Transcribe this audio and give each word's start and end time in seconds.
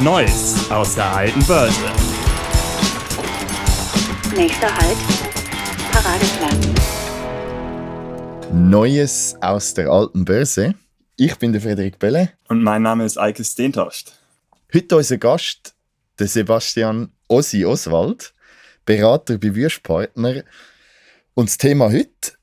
Neues 0.00 0.70
aus 0.70 0.94
der 0.94 1.12
alten 1.12 1.44
Börse. 1.44 1.90
Nächster 4.36 4.72
Halt, 4.72 4.96
Paradeplatz. 5.90 6.68
Neues 8.52 9.34
aus 9.40 9.74
der 9.74 9.88
alten 9.90 10.24
Börse. 10.24 10.76
Ich 11.16 11.34
bin 11.34 11.52
der 11.52 11.60
Frederik 11.60 11.98
Belle. 11.98 12.30
Und 12.46 12.62
mein 12.62 12.82
Name 12.82 13.06
ist 13.06 13.18
Eike 13.18 13.42
Stentast. 13.42 14.12
Heute 14.72 14.98
unser 14.98 15.18
Gast, 15.18 15.74
der 16.20 16.28
Sebastian 16.28 17.10
Ossi 17.26 17.64
Oswald, 17.64 18.32
Berater 18.86 19.36
bei 19.38 19.52
Würstpartner. 19.52 20.44
Und 21.34 21.48
das 21.48 21.58
Thema 21.58 21.90
heute, 21.90 22.34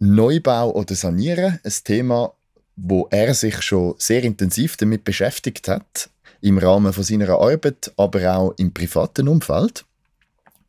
Neubau 0.00 0.72
oder 0.72 0.96
Sanieren, 0.96 1.60
ein 1.62 1.72
Thema, 1.84 2.34
wo 2.74 3.06
er 3.12 3.34
sich 3.34 3.62
schon 3.62 3.94
sehr 3.98 4.24
intensiv 4.24 4.76
damit 4.76 5.04
beschäftigt 5.04 5.68
hat, 5.68 6.10
im 6.44 6.58
Rahmen 6.58 6.92
von 6.92 7.02
seiner 7.02 7.30
Arbeit, 7.30 7.90
aber 7.96 8.36
auch 8.36 8.54
im 8.58 8.72
privaten 8.72 9.28
Umfeld. 9.28 9.86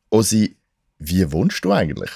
Ossi, 0.09 0.55
wie 0.99 1.29
wohnst 1.33 1.65
du 1.65 1.73
eigentlich? 1.73 2.11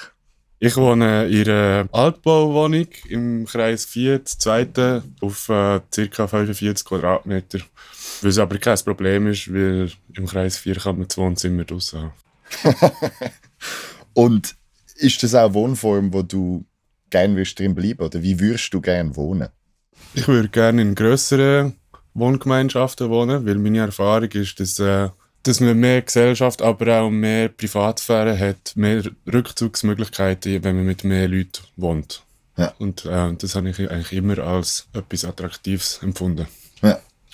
Ich 0.60 0.76
wohne 0.76 1.26
in 1.28 1.48
einer 1.48 1.88
Altbauwohnung 1.92 2.86
im 3.08 3.44
Kreis 3.44 3.84
4, 3.84 4.24
zweite, 4.24 5.02
auf 5.20 5.50
äh, 5.50 5.80
ca. 5.90 6.26
45 6.26 6.86
Quadratmeter. 6.86 7.60
Was 8.22 8.38
aber 8.38 8.56
kein 8.56 8.78
Problem 8.78 9.26
ist, 9.26 9.52
weil 9.52 9.90
im 10.14 10.26
Kreis 10.26 10.56
4 10.56 10.76
kann 10.76 10.98
man 10.98 11.08
das 11.08 11.18
Wohnzimmer 11.18 11.64
draussen 11.64 12.00
haben. 12.00 12.12
Und 14.14 14.56
ist 14.96 15.22
das 15.22 15.34
auch 15.34 15.44
eine 15.44 15.54
Wohnform, 15.54 16.14
wo 16.14 16.22
du 16.22 16.64
gerne 17.10 17.36
wirst 17.36 17.58
drin 17.58 17.74
bleiben 17.74 18.02
oder 18.02 18.22
wie 18.22 18.40
würdest 18.40 18.72
du 18.72 18.80
gerne 18.80 19.14
wohnen? 19.16 19.48
Ich 20.14 20.26
würde 20.26 20.48
gerne 20.48 20.80
in 20.80 20.94
grösseren 20.94 21.74
Wohngemeinschaften 22.20 23.10
wohnen, 23.10 23.46
weil 23.46 23.56
meine 23.56 23.78
Erfahrung 23.78 24.30
ist, 24.30 24.60
dass 24.60 24.78
äh, 24.78 25.08
dass 25.42 25.60
man 25.60 25.78
mehr 25.78 26.02
Gesellschaft, 26.02 26.60
aber 26.62 27.00
auch 27.00 27.10
mehr 27.10 27.48
Privatsphäre 27.48 28.38
hat, 28.38 28.72
mehr 28.76 29.02
Rückzugsmöglichkeiten, 29.32 30.62
wenn 30.62 30.76
man 30.76 30.84
mit 30.84 31.04
mehr 31.04 31.28
Leuten 31.28 31.62
wohnt. 31.76 32.22
Ja. 32.56 32.74
Und 32.78 33.06
äh, 33.06 33.32
das 33.34 33.54
habe 33.54 33.70
ich 33.70 33.78
eigentlich 33.90 34.12
immer 34.12 34.38
als 34.38 34.86
etwas 34.92 35.24
Attraktives 35.24 36.00
empfunden. 36.02 36.46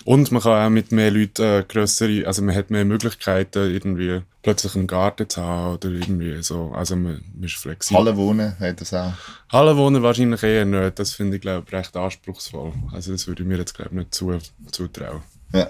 Und 0.05 0.31
man 0.31 0.41
kann 0.41 0.65
auch 0.65 0.69
mit 0.69 0.91
mehr 0.91 1.11
Leuten 1.11 1.43
äh, 1.43 1.65
grössere, 1.67 2.25
also 2.25 2.41
man 2.41 2.55
hat 2.55 2.69
mehr 2.69 2.85
Möglichkeiten, 2.85 3.71
irgendwie 3.71 4.21
plötzlich 4.41 4.75
einen 4.75 4.87
Garten 4.87 5.27
zu 5.27 5.41
haben 5.41 5.73
oder 5.73 5.89
irgendwie 5.89 6.41
so. 6.41 6.71
Also 6.73 6.95
man, 6.95 7.21
man 7.33 7.43
ist 7.43 7.55
flexibel. 7.55 7.99
Halle 7.99 8.15
wohnen 8.15 8.57
hat 8.59 8.79
das 8.79 8.93
auch. 8.93 9.11
Halle 9.51 9.75
wohnen 9.75 10.01
wahrscheinlich 10.01 10.43
eher 10.43 10.65
nicht. 10.65 10.99
Das 10.99 11.13
finde 11.13 11.35
ich, 11.35 11.41
glaube 11.41 11.65
ich, 11.67 11.73
recht 11.73 11.97
anspruchsvoll. 11.97 12.73
Also 12.93 13.11
das 13.11 13.27
würde 13.27 13.43
ich 13.43 13.49
mir 13.49 13.57
jetzt, 13.57 13.73
glaube 13.73 13.89
ich, 13.91 13.97
nicht 13.97 14.13
zu, 14.13 14.37
zutrauen. 14.71 15.23
Ja. 15.51 15.69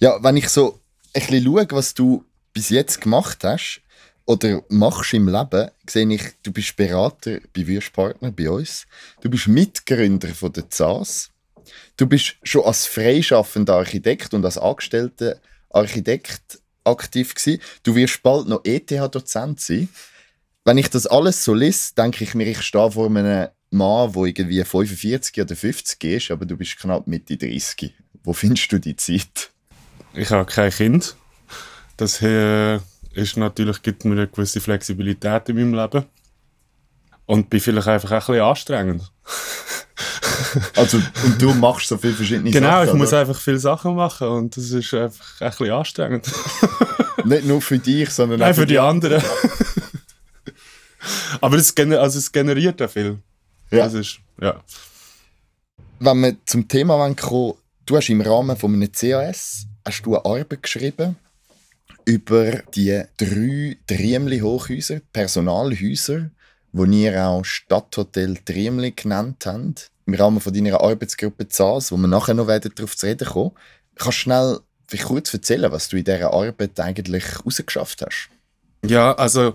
ja, 0.00 0.22
wenn 0.22 0.36
ich 0.36 0.48
so 0.48 0.80
ein 1.14 1.20
bisschen 1.20 1.44
schaue, 1.44 1.66
was 1.70 1.94
du 1.94 2.24
bis 2.52 2.70
jetzt 2.70 3.00
gemacht 3.00 3.44
hast 3.44 3.80
oder 4.24 4.62
machst 4.68 5.14
im 5.14 5.28
Leben, 5.28 5.70
sehe 5.88 6.12
ich, 6.12 6.22
du 6.42 6.52
bist 6.52 6.76
Berater 6.76 7.38
bei 7.54 7.66
Würstpartner, 7.66 8.32
bei 8.32 8.50
uns. 8.50 8.86
Du 9.20 9.30
bist 9.30 9.48
Mitgründer 9.48 10.28
von 10.28 10.52
der 10.52 10.68
ZAS. 10.68 11.30
Du 11.98 12.06
bist 12.06 12.36
schon 12.44 12.64
als 12.64 12.86
freischaffender 12.86 13.74
Architekt 13.74 14.32
und 14.32 14.44
als 14.44 14.56
angestellter 14.56 15.40
Architekt 15.68 16.60
aktiv 16.84 17.34
gewesen. 17.34 17.60
Du 17.82 17.96
wirst 17.96 18.22
bald 18.22 18.46
noch 18.48 18.64
ETH-Dozent 18.64 19.60
sein. 19.60 19.88
Wenn 20.64 20.78
ich 20.78 20.88
das 20.90 21.08
alles 21.08 21.44
so 21.44 21.54
lese, 21.54 21.94
denke 21.96 22.22
ich 22.22 22.34
mir, 22.34 22.46
ich 22.46 22.62
stehe 22.62 22.92
vor 22.92 23.06
einem 23.06 23.48
Mann, 23.70 24.12
der 24.12 24.22
irgendwie 24.22 24.62
45 24.64 25.42
oder 25.42 25.56
50 25.56 26.04
ist, 26.04 26.30
aber 26.30 26.46
du 26.46 26.56
bist 26.56 26.78
knapp 26.78 27.08
Mitte 27.08 27.36
30. 27.36 27.92
Wo 28.22 28.32
findest 28.32 28.70
du 28.70 28.78
die 28.78 28.94
Zeit? 28.94 29.50
Ich 30.14 30.30
habe 30.30 30.46
kein 30.46 30.70
Kind. 30.70 31.16
Das 31.96 32.22
ist 32.22 33.36
natürlich, 33.36 33.82
gibt 33.82 34.04
mir 34.04 34.12
eine 34.12 34.28
gewisse 34.28 34.60
Flexibilität 34.60 35.48
in 35.48 35.56
meinem 35.56 35.74
Leben. 35.74 36.04
Und 37.26 37.50
bin 37.50 37.60
vielleicht 37.60 37.88
einfach 37.88 38.10
auch 38.12 38.28
ein 38.28 38.34
bisschen 38.34 38.40
anstrengend. 38.40 39.12
also, 40.76 40.98
und 41.24 41.40
du 41.40 41.54
machst 41.54 41.88
so 41.88 41.96
viele 41.98 42.14
verschiedene 42.14 42.50
genau, 42.50 42.68
Sachen? 42.68 42.80
Genau, 42.80 42.92
ich 42.92 42.98
muss 42.98 43.08
oder? 43.08 43.20
einfach 43.20 43.40
viele 43.40 43.58
Sachen 43.58 43.94
machen 43.94 44.28
und 44.28 44.56
das 44.56 44.70
ist 44.70 44.94
einfach 44.94 45.40
ein 45.40 45.50
bisschen 45.50 45.70
anstrengend. 45.70 46.30
Nicht 47.24 47.44
nur 47.44 47.60
für 47.60 47.78
dich, 47.78 48.10
sondern 48.10 48.40
Nein, 48.40 48.52
auch 48.52 48.56
für 48.56 48.66
die 48.66 48.78
anderen. 48.78 49.22
Aber 51.40 51.56
es, 51.56 51.74
gener 51.74 52.00
also 52.00 52.18
es 52.18 52.30
generiert 52.30 52.80
auch 52.82 52.90
viel. 52.90 53.18
Ja. 53.70 53.84
Das 53.84 53.94
ist, 53.94 54.20
ja. 54.40 54.62
Wenn 56.00 56.20
wir 56.20 56.36
zum 56.46 56.68
Thema 56.68 57.12
kommen, 57.14 57.54
du 57.86 57.96
hast 57.96 58.08
im 58.08 58.20
Rahmen 58.20 58.56
von 58.56 58.74
einem 58.74 58.90
CAS 58.90 59.66
hast 59.84 60.02
du 60.02 60.16
eine 60.16 60.24
Arbeit 60.24 60.62
geschrieben 60.62 61.16
über 62.04 62.62
die 62.74 63.02
drei 63.16 63.76
Triemli-Hochhäuser, 63.86 65.00
Personalhäuser, 65.12 66.30
die 66.72 67.02
ihr 67.02 67.26
auch 67.26 67.44
Stadthotel 67.44 68.38
Triemli 68.44 68.92
genannt 68.92 69.44
habt, 69.46 69.90
im 70.08 70.14
Rahmen 70.14 70.40
von 70.40 70.52
deiner 70.54 70.80
Arbeitsgruppe 70.80 71.48
ZAS, 71.48 71.92
wo 71.92 71.96
wir 71.98 72.08
nachher 72.08 72.34
noch 72.34 72.46
darauf 72.46 72.96
zu 72.96 73.06
reden 73.06 73.28
kommen. 73.28 73.52
Kannst 73.94 74.18
du 74.18 74.22
schnell 74.22 74.58
kurz 75.04 75.34
erzählen, 75.34 75.70
was 75.70 75.88
du 75.88 75.98
in 75.98 76.04
dieser 76.04 76.32
Arbeit 76.32 76.80
eigentlich 76.80 77.24
rausgeschafft 77.44 78.02
hast? 78.02 78.30
Ja, 78.84 79.14
also 79.14 79.54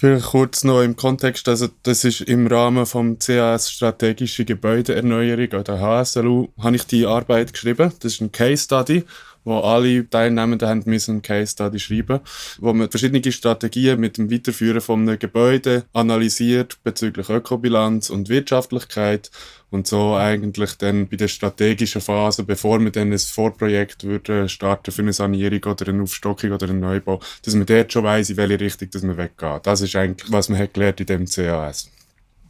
Vielleicht 0.00 0.26
kurz 0.26 0.62
noch 0.62 0.82
im 0.82 0.94
Kontext, 0.94 1.48
also 1.48 1.66
das 1.82 2.04
ist 2.04 2.20
im 2.20 2.46
Rahmen 2.46 2.86
vom 2.86 3.18
CAS 3.18 3.68
Strategische 3.68 4.44
Gebäudeerneuerung 4.44 5.58
oder 5.58 5.80
HSLU, 5.80 6.50
habe 6.56 6.76
ich 6.76 6.86
die 6.86 7.04
Arbeit 7.04 7.52
geschrieben. 7.52 7.92
Das 7.98 8.12
ist 8.12 8.20
ein 8.20 8.30
Case 8.30 8.62
Study, 8.62 9.04
wo 9.44 9.58
alle 9.60 10.08
Teilnehmenden 10.08 10.68
haben 10.68 10.82
müssen 10.86 11.22
Case 11.22 11.52
Study 11.52 11.78
schreiben, 11.78 12.20
wo 12.58 12.72
man 12.72 12.90
verschiedene 12.90 13.32
Strategien 13.32 14.00
mit 14.00 14.18
dem 14.18 14.30
Weiterführen 14.30 14.80
von 14.80 15.00
einem 15.00 15.18
Gebäude 15.18 15.84
analysiert 15.92 16.78
bezüglich 16.84 17.28
Ökobilanz 17.28 18.10
und 18.10 18.28
Wirtschaftlichkeit 18.28 19.30
und 19.70 19.86
so 19.86 20.14
eigentlich 20.14 20.76
dann 20.78 21.08
bei 21.08 21.16
der 21.16 21.28
strategischen 21.28 22.00
Phase, 22.00 22.42
bevor 22.42 22.78
man 22.78 22.92
dann 22.92 23.12
ein 23.12 23.18
Vorprojekt 23.18 24.04
würde 24.04 24.48
starten 24.48 24.92
für 24.92 25.02
eine 25.02 25.12
Sanierung 25.12 25.62
oder 25.64 25.88
eine 25.88 26.02
Aufstockung 26.02 26.52
oder 26.52 26.68
einen 26.68 26.80
Neubau, 26.80 27.20
dass 27.42 27.54
man 27.54 27.66
dort 27.66 27.92
schon 27.92 28.04
weiss, 28.04 28.30
in 28.30 28.36
welche 28.36 28.60
Richtung 28.60 28.90
dass 28.90 29.02
man 29.02 29.16
weggeht. 29.16 29.66
Das 29.66 29.80
ist 29.80 29.94
eigentlich, 29.96 30.32
was 30.32 30.48
man 30.48 30.58
hat 30.58 30.74
gelernt 30.74 31.00
in 31.00 31.06
dem 31.06 31.26
CAS. 31.26 31.90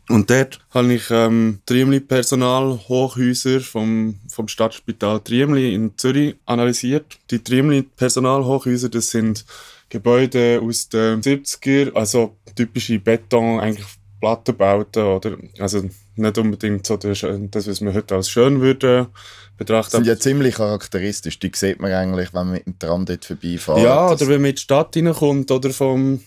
Und 0.09 0.31
dort 0.31 0.59
habe 0.71 0.95
ich 0.95 1.11
ähm, 1.11 1.61
Triemli-Personalhochhäuser 1.67 3.61
vom, 3.61 4.19
vom 4.29 4.49
Stadtspital 4.49 5.21
Triemli 5.21 5.75
in 5.75 5.99
Zürich 5.99 6.37
analysiert. 6.47 7.19
Die 7.31 7.43
Triemli-Personalhochhäuser, 7.43 8.89
das 8.89 9.11
sind 9.11 9.45
Gebäude 9.91 10.61
aus 10.63 10.89
den 10.89 11.21
70er, 11.21 11.95
also 11.95 12.37
typische 12.55 12.99
Beton, 12.99 13.61
eigentlich 13.61 13.87
Plattenbauten 14.21 15.05
oder 15.05 15.37
also 15.59 15.89
nicht 16.17 16.39
unbedingt 16.39 16.87
so 16.87 16.97
das, 16.97 17.23
was 17.23 17.81
man 17.81 17.95
heute 17.95 18.17
als 18.17 18.29
schön 18.29 18.61
würde 18.61 19.09
betrachten. 19.57 19.93
Das 19.93 19.93
sind 19.93 20.07
ja 20.07 20.19
ziemlich 20.19 20.57
charakteristisch. 20.57 21.39
Die 21.39 21.53
sieht 21.55 21.81
man 21.81 21.93
eigentlich, 21.93 22.35
wenn 22.35 22.47
man 22.47 22.53
mit 22.55 22.67
dem 22.67 22.79
Tram 22.79 23.05
dort 23.05 23.25
vorbeifährt. 23.25 23.79
Ja, 23.79 24.11
oder 24.11 24.27
wenn 24.27 24.41
man 24.41 24.51
in 24.51 24.57
die 24.57 24.63
Stadt 24.63 24.97
reinkommt 24.97 25.51
oder 25.51 25.71
vom 25.71 26.21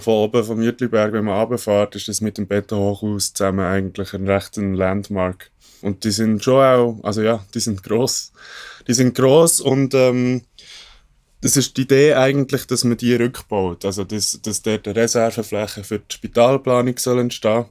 von 0.00 0.14
oben 0.14 0.44
vom 0.44 0.62
Jütliberg, 0.62 1.12
wenn 1.12 1.24
man 1.24 1.40
runterfährt, 1.40 1.96
ist 1.96 2.08
das 2.08 2.20
mit 2.20 2.38
dem 2.38 2.46
Betonhochhaus 2.46 3.32
zusammen 3.32 3.64
eigentlich 3.64 4.12
ein 4.14 4.28
rechter 4.28 4.62
Landmark. 4.62 5.50
Und 5.82 6.04
die 6.04 6.10
sind 6.10 6.42
schon 6.42 6.62
auch, 6.62 6.98
also 7.02 7.22
ja, 7.22 7.44
die 7.54 7.60
sind 7.60 7.82
gross. 7.82 8.32
Die 8.88 8.94
sind 8.94 9.14
gross 9.14 9.60
und 9.60 9.94
ähm, 9.94 10.42
das 11.42 11.58
ist 11.58 11.76
die 11.76 11.82
Idee 11.82 12.14
eigentlich, 12.14 12.66
dass 12.66 12.84
man 12.84 12.96
die 12.96 13.14
rückbaut. 13.14 13.84
Also, 13.84 14.04
dass, 14.04 14.40
dass 14.40 14.62
dort 14.62 14.88
eine 14.88 14.96
Reservefläche 14.96 15.84
für 15.84 15.98
die 15.98 16.14
Spitalplanung 16.14 16.96
soll 16.96 17.18
entstehen, 17.18 17.66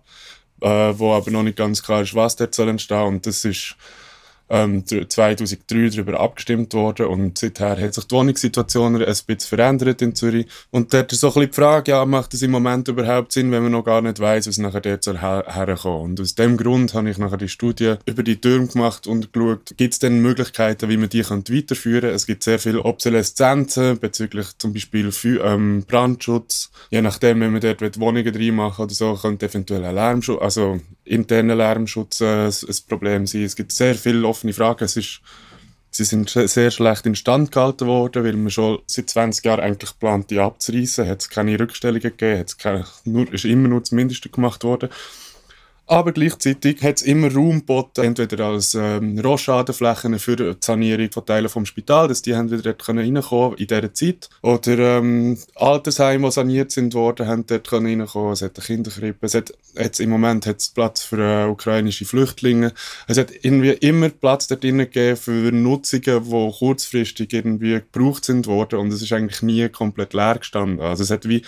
äh, 0.61 0.94
wo 0.95 1.13
aber 1.13 1.31
noch 1.31 1.41
nicht 1.41 1.57
ganz 1.57 1.81
klar 1.81 2.03
ist, 2.03 2.14
was 2.14 2.35
dort 2.35 2.53
soll 2.53 2.69
entstehen. 2.69 3.08
Und 3.08 3.26
das 3.26 3.43
ist 3.46 3.76
ähm, 4.49 4.85
2003 4.85 5.90
darüber 5.90 6.19
abgestimmt 6.19 6.73
worden 6.73 7.07
und 7.07 7.37
seither 7.37 7.79
hat 7.79 7.93
sich 7.93 8.05
die 8.05 8.16
Wohnungssituation 8.16 8.95
ein 8.95 9.05
bisschen 9.05 9.40
verändert 9.40 10.01
in 10.01 10.16
Zürich. 10.16 10.47
Und 10.72 10.93
dort 10.93 11.11
ist 11.11 11.22
so 11.22 11.28
ein 11.28 11.34
bisschen 11.34 11.51
die 11.51 11.55
Frage, 11.55 11.91
ja, 11.91 12.05
macht 12.05 12.34
das 12.34 12.41
im 12.41 12.51
Moment 12.51 12.87
überhaupt 12.87 13.31
Sinn, 13.31 13.51
wenn 13.51 13.63
man 13.63 13.72
noch 13.72 13.84
gar 13.84 14.01
nicht 14.01 14.19
weiß, 14.19 14.47
was 14.47 14.57
nachher 14.57 14.81
dort 14.81 15.03
soll 15.03 15.19
her 15.19 15.45
herkommen. 15.47 16.11
Und 16.11 16.22
aus 16.22 16.35
dem 16.35 16.57
Grund 16.57 16.93
habe 16.93 17.09
ich 17.09 17.17
nachher 17.17 17.37
die 17.37 17.49
Studie 17.49 17.95
über 18.05 18.23
die 18.23 18.40
Türme 18.40 18.67
gemacht 18.67 19.07
und 19.07 19.34
geschaut, 19.34 19.73
gibt 19.78 19.93
es 19.93 19.99
denn 19.99 20.22
Möglichkeiten, 20.22 20.90
wie 20.90 20.97
man 20.97 21.09
die 21.09 21.23
weiterführen 21.23 22.01
kann. 22.01 22.16
Es 22.16 22.25
gibt 22.25 22.43
sehr 22.43 22.59
viele 22.59 22.84
Obsoleszenzen 22.84 23.99
bezüglich 23.99 24.47
zum 24.57 24.73
Beispiel 24.73 25.11
für, 25.11 25.43
ähm, 25.43 25.84
Brandschutz. 25.87 26.72
Je 26.90 27.01
nachdem, 27.01 27.41
wenn 27.41 27.51
man 27.51 27.61
dort 27.61 27.99
Wohnungen 27.99 28.35
reinmachen 28.35 28.85
oder 28.85 28.93
so, 28.93 29.16
könnte 29.16 29.45
eventuell 29.45 29.84
ein 29.85 29.95
Lärmschutz, 29.95 30.41
also 30.41 30.79
interner 31.05 31.55
Lärmschutz 31.55 32.22
äh, 32.22 32.47
ein 32.47 32.78
Problem 32.87 33.28
sein. 33.28 33.43
Es 33.43 33.55
gibt 33.55 33.72
sehr 33.72 33.95
viele 33.95 34.19
offene 34.34 34.53
Fragen. 34.53 34.84
Es 34.84 34.97
ist, 34.97 35.22
sie 35.91 36.03
sind 36.03 36.30
sehr 36.30 36.72
schlecht 36.72 37.06
instand 37.06 37.52
gehalten 37.52 37.88
worden, 37.88 38.24
weil 38.24 38.34
man 38.34 38.50
schon 38.52 38.80
seit 38.88 39.09
20 39.09 39.46
Jahren 39.46 39.59
eigentlich 39.59 39.97
plant, 40.00 40.30
die 40.32 40.40
abzureißen. 40.40 41.08
Hat 41.08 41.22
es 41.22 41.30
keine 41.30 41.59
Rückstellungen 41.59 42.02
gegeben, 42.02 42.40
hat's 42.40 42.58
ist 43.32 43.46
immer 43.46 43.68
nur 43.68 43.80
das 43.82 43.91
Mindeste 43.91 44.30
gemacht 44.30 44.64
worden. 44.64 44.90
Aber 45.85 46.14
gleichzeitig 46.14 46.82
hat 46.82 46.97
es 46.97 47.02
immer 47.02 47.34
Raum 47.34 47.59
geboten, 47.59 48.06
entweder 48.06 48.46
als 48.46 48.74
ähm, 48.74 49.20
Rohschadenflächen 49.20 50.18
für 50.18 50.38
die 50.38 50.56
Sanierung 50.62 51.12
von 51.12 51.26
Teilen 51.26 51.50
vom 51.50 51.66
Spital, 51.66 52.08
dass 52.08 52.22
die 52.22 52.35
haben 52.35 52.50
wieder 52.52 52.62
dort 52.62 52.88
reinkommen 52.88 53.58
in 53.58 53.68
dieser 53.68 53.94
Zeit. 53.94 54.30
Oder 54.41 54.97
ähm, 54.97 55.38
Altersheime, 55.56 56.28
die 56.28 56.32
saniert 56.32 56.72
sind 56.72 56.94
worden, 56.94 57.28
haben 57.28 57.46
dort 57.46 57.72
reinkommen. 57.74 58.32
Es 58.32 58.41
hat 58.41 58.58
eine 58.58 58.66
Kinderkrippe. 58.66 59.26
Es 59.26 59.34
hat, 59.34 59.53
jetzt 59.76 60.00
im 60.00 60.09
Moment 60.09 60.46
hat 60.46 60.59
es 60.59 60.70
Platz 60.70 61.02
für 61.02 61.20
äh, 61.20 61.50
ukrainische 61.50 62.06
Flüchtlinge. 62.06 62.72
Es 63.08 63.18
hat 63.18 63.32
irgendwie 63.41 63.72
immer 63.72 64.08
Platz 64.08 64.47
dort 64.47 64.62
gegeben 64.62 65.18
für 65.18 65.52
Nutzungen, 65.52 66.24
die 66.24 66.52
kurzfristig 66.58 67.34
irgendwie 67.34 67.82
gebraucht 67.91 68.24
sind 68.24 68.47
worden. 68.47 68.79
Und 68.79 68.94
es 68.94 69.02
ist 69.02 69.12
eigentlich 69.12 69.41
nie 69.41 69.68
komplett 69.68 70.14
leer 70.14 70.38
gestanden. 70.40 70.79
Also 70.79 71.03
es 71.03 71.12
hat 71.12 71.28
wie 71.28 71.44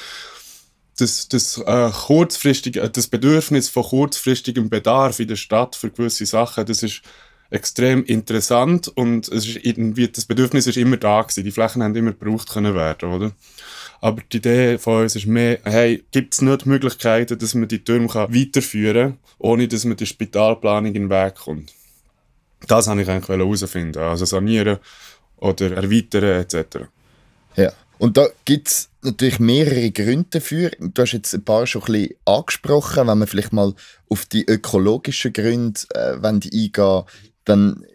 das, 0.97 1.27
das, 1.27 1.57
äh, 1.57 1.89
kurzfristige, 1.91 2.89
das 2.89 3.07
Bedürfnis 3.07 3.69
von 3.69 3.83
kurzfristigem 3.83 4.69
Bedarf 4.69 5.19
in 5.19 5.27
der 5.27 5.35
Stadt 5.35 5.75
für 5.75 5.89
gewisse 5.89 6.25
Sachen, 6.25 6.65
das 6.65 6.83
ist 6.83 7.01
extrem 7.49 8.03
interessant 8.05 8.87
und 8.87 9.27
es 9.27 9.47
ist 9.47 9.65
irgendwie, 9.65 10.07
das 10.07 10.25
Bedürfnis 10.25 10.67
ist 10.67 10.77
immer 10.77 10.97
da 10.97 11.21
gewesen. 11.21 11.43
Die 11.43 11.51
Flächen 11.51 11.83
haben 11.83 11.95
immer 11.95 12.11
gebraucht 12.11 12.49
können 12.49 12.75
werden, 12.75 13.11
oder? 13.11 13.31
Aber 14.01 14.21
die 14.31 14.37
Idee 14.37 14.77
von 14.77 15.03
uns 15.03 15.15
ist 15.15 15.25
mehr, 15.25 15.59
hey, 15.63 16.03
gibt 16.11 16.33
es 16.33 16.41
nicht 16.41 16.65
Möglichkeiten, 16.65 17.37
dass 17.37 17.53
man 17.55 17.67
die 17.67 17.83
Türme 17.83 18.07
kann 18.07 18.33
weiterführen 18.33 19.11
kann, 19.11 19.19
ohne 19.39 19.67
dass 19.67 19.85
man 19.85 19.97
die 19.97 20.05
Spitalplanung 20.05 20.93
in 20.93 20.93
den 20.93 21.09
Weg 21.09 21.35
kommt. 21.35 21.73
Das 22.67 22.87
wollte 22.87 23.01
ich 23.03 23.09
eigentlich 23.09 23.29
herausfinden. 23.29 23.99
Also 23.99 24.25
sanieren 24.25 24.79
oder 25.37 25.71
erweitern 25.71 26.23
etc. 26.23 26.87
Ja. 27.55 27.71
Und 27.97 28.17
da 28.17 28.27
gibt 28.43 28.67
es 28.67 28.89
natürlich 29.01 29.39
mehrere 29.39 29.91
Gründe 29.91 30.27
dafür. 30.31 30.71
Du 30.79 31.01
hast 31.01 31.13
jetzt 31.13 31.33
ein 31.33 31.45
paar 31.45 31.65
schon 31.65 31.83
ein 31.83 31.91
bisschen 31.91 32.15
angesprochen. 32.25 33.07
Wenn 33.07 33.19
wir 33.19 33.27
vielleicht 33.27 33.53
mal 33.53 33.73
auf 34.09 34.25
die 34.25 34.45
ökologischen 34.47 35.33
Gründe 35.33 35.79
äh, 35.93 36.17
eingehen 36.21 37.03
dann 37.45 37.85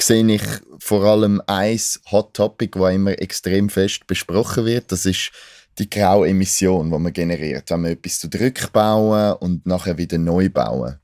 sehe 0.00 0.26
ich 0.26 0.42
vor 0.78 1.04
allem 1.04 1.40
ein 1.46 1.78
Hot 2.10 2.34
Topic, 2.34 2.78
das 2.78 2.94
immer 2.94 3.18
extrem 3.20 3.68
fest 3.68 4.06
besprochen 4.06 4.64
wird. 4.64 4.90
Das 4.90 5.06
ist 5.06 5.30
die 5.78 5.90
graue 5.90 6.28
Emission, 6.28 6.90
die 6.90 6.98
man 6.98 7.12
generiert, 7.12 7.70
wenn 7.70 7.82
man 7.82 7.92
etwas 7.92 8.20
zurückbauen 8.20 9.34
und 9.34 9.66
nachher 9.66 9.98
wieder 9.98 10.18
neu 10.18 10.48
bauen. 10.48 10.98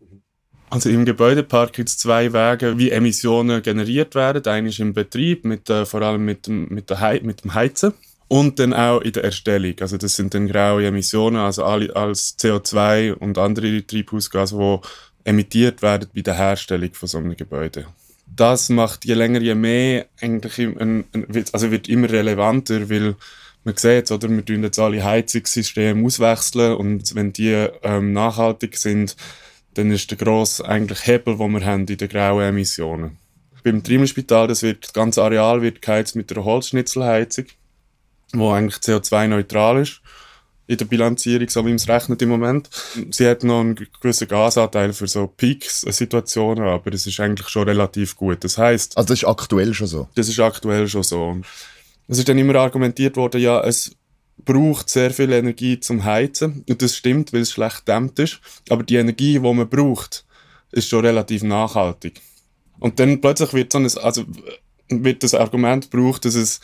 Also 0.71 0.89
im 0.89 1.05
Gebäudepark 1.05 1.73
gibt 1.73 1.89
es 1.89 1.99
zwei 1.99 2.33
Wege, 2.33 2.79
wie 2.79 2.91
Emissionen 2.91 3.61
generiert 3.61 4.15
werden. 4.15 4.45
Einer 4.47 4.69
ist 4.69 4.79
im 4.79 4.93
Betrieb, 4.93 5.45
mit, 5.45 5.69
äh, 5.69 5.85
vor 5.85 6.03
allem 6.03 6.25
mit 6.25 6.47
mit, 6.47 6.91
der 6.91 7.21
mit 7.23 7.43
dem 7.43 7.55
Heizen 7.55 7.93
und 8.31 8.61
dann 8.61 8.73
auch 8.73 9.01
in 9.01 9.13
der 9.13 9.25
Erstellung. 9.25 9.75
Also 9.81 9.97
das 9.97 10.15
sind 10.15 10.35
dann 10.35 10.47
graue 10.47 10.87
Emissionen, 10.87 11.37
also 11.37 11.65
alle, 11.65 11.95
als 11.97 12.39
CO2 12.39 13.15
und 13.15 13.37
andere 13.39 13.85
Treibhausgase, 13.85 14.57
die 14.57 15.29
emittiert 15.29 15.83
werden 15.83 16.09
bei 16.15 16.21
der 16.21 16.35
Herstellung 16.35 16.95
von 16.95 17.09
so 17.09 17.19
einem 17.19 17.37
Gebäude. 17.37 17.87
Das 18.27 18.69
macht 18.69 19.05
je 19.05 19.15
länger, 19.15 19.41
je 19.41 19.57
mehr 19.57 20.07
eigentlich, 20.21 20.59
ein, 20.61 21.05
ein, 21.13 21.27
also 21.53 21.73
wird 21.73 21.89
immer 21.89 22.09
relevanter, 22.09 22.89
weil 22.89 23.17
man 23.65 23.77
sieht, 23.77 24.13
oder, 24.13 24.31
wir 24.31 24.45
tun 24.45 24.63
jetzt 24.63 24.79
alle 24.79 25.03
Heizungssysteme 25.03 26.07
auswechseln 26.07 26.77
und 26.77 27.13
wenn 27.17 27.33
die 27.33 27.67
ähm, 27.83 28.13
nachhaltig 28.13 28.77
sind, 28.77 29.17
dann 29.75 29.91
ist 29.91 30.09
der 30.09 30.19
grosse 30.19 30.65
eigentlich 30.65 31.05
Hebel, 31.05 31.37
den 31.37 31.53
wir 31.53 31.67
haben 31.67 31.85
in 31.85 31.97
den 31.97 32.09
grauen 32.09 32.45
Emissionen. 32.45 33.17
Beim 33.65 33.83
Trimmelspital, 33.83 34.47
das 34.47 34.63
wird, 34.63 34.85
das 34.85 34.93
ganze 34.93 35.21
Areal 35.25 35.63
wird 35.63 35.83
geheizt 35.83 36.15
mit 36.15 36.31
einer 36.33 36.45
Holzschnitzelheizung 36.45 37.47
wo 38.33 38.51
eigentlich 38.53 38.77
CO2-neutral 38.77 39.83
ist 39.83 40.01
in 40.71 40.77
der 40.77 40.85
Bilanzierung, 40.85 41.49
so 41.49 41.65
wie 41.65 41.71
man 41.71 41.77
es 41.77 41.89
rechnet 41.89 42.23
im 42.23 42.29
Moment. 42.29 42.71
Sie 43.11 43.27
hat 43.27 43.43
noch 43.43 43.59
einen 43.59 43.75
gewissen 43.75 44.29
Gasanteil 44.29 44.93
für 44.93 45.09
so 45.09 45.27
Peak-Situationen, 45.27 46.65
aber 46.65 46.93
es 46.93 47.09
ist 47.09 47.19
eigentlich 47.19 47.49
schon 47.49 47.65
relativ 47.69 48.15
gut. 48.15 48.45
Das 48.45 48.57
heißt, 48.57 48.97
also 48.97 49.09
das 49.09 49.19
ist 49.19 49.29
aktuell 49.29 49.75
schon 49.75 49.89
so. 49.89 50.09
Das 50.15 50.29
ist 50.29 50.39
aktuell 50.39 50.87
schon 50.87 51.03
so. 51.03 51.39
Es 52.07 52.19
ist 52.19 52.29
dann 52.29 52.39
immer 52.39 52.55
argumentiert 52.55 53.17
worden, 53.17 53.41
ja, 53.41 53.61
es 53.65 53.97
braucht 54.45 54.89
sehr 54.89 55.11
viel 55.11 55.33
Energie 55.33 55.81
zum 55.81 56.05
Heizen 56.05 56.65
und 56.69 56.81
das 56.81 56.97
stimmt, 56.97 57.33
weil 57.33 57.41
es 57.41 57.51
schlecht 57.51 57.89
dämmt 57.89 58.21
ist. 58.21 58.41
Aber 58.69 58.85
die 58.85 58.97
Energie, 58.97 59.35
die 59.35 59.41
man 59.41 59.69
braucht, 59.69 60.25
ist 60.71 60.89
schon 60.89 61.05
relativ 61.05 61.43
nachhaltig. 61.43 62.21
Und 62.79 63.01
dann 63.01 63.21
plötzlich 63.21 63.53
wird 63.55 63.73
so 63.73 63.79
ein, 63.79 63.91
also 63.99 64.25
wird 64.89 65.25
das 65.25 65.35
Argument 65.35 65.91
gebraucht, 65.91 66.25
dass 66.25 66.37
es 66.37 66.61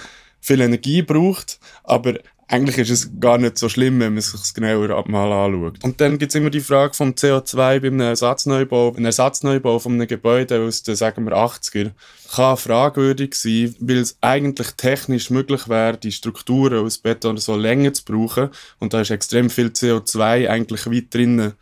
viel 0.46 0.60
Energie 0.60 1.02
braucht, 1.02 1.58
aber 1.82 2.14
eigentlich 2.48 2.78
ist 2.78 2.90
es 2.90 3.10
gar 3.18 3.38
nicht 3.38 3.58
so 3.58 3.68
schlimm, 3.68 3.98
wenn 3.98 4.14
man 4.14 4.22
sich 4.22 4.38
das 4.38 4.54
genauer 4.54 5.08
mal 5.08 5.32
anschaut. 5.32 5.82
Und 5.82 6.00
dann 6.00 6.16
gibt 6.18 6.30
es 6.30 6.36
immer 6.36 6.50
die 6.50 6.60
Frage 6.60 6.94
vom 6.94 7.10
CO2 7.10 7.80
beim 7.80 7.98
Ersatzneubau. 7.98 8.94
Ein 8.96 9.04
Ersatzneubau 9.04 9.80
von 9.80 9.94
einem 9.94 10.06
Gebäude 10.06 10.60
aus 10.62 10.84
den, 10.84 10.94
sagen 10.94 11.24
wir, 11.24 11.32
80er 11.32 11.90
kann 12.32 12.56
fragwürdig 12.56 13.34
sein, 13.34 13.74
weil 13.80 13.98
es 13.98 14.16
eigentlich 14.20 14.70
technisch 14.72 15.30
möglich 15.30 15.68
wäre, 15.68 15.96
die 15.96 16.12
Strukturen 16.12 16.84
aus 16.84 16.98
Beton 16.98 17.36
so 17.36 17.56
länger 17.56 17.92
zu 17.92 18.04
brauchen. 18.04 18.50
Und 18.78 18.94
da 18.94 19.00
ist 19.00 19.10
extrem 19.10 19.50
viel 19.50 19.68
CO2 19.68 20.48
eigentlich 20.48 20.86
weit 20.86 21.12
drinnen, 21.12 21.54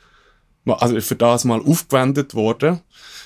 also 0.66 1.00
für 1.00 1.16
das 1.16 1.44
mal 1.44 1.62
aufgewendet 1.62 2.34
worden. 2.34 2.81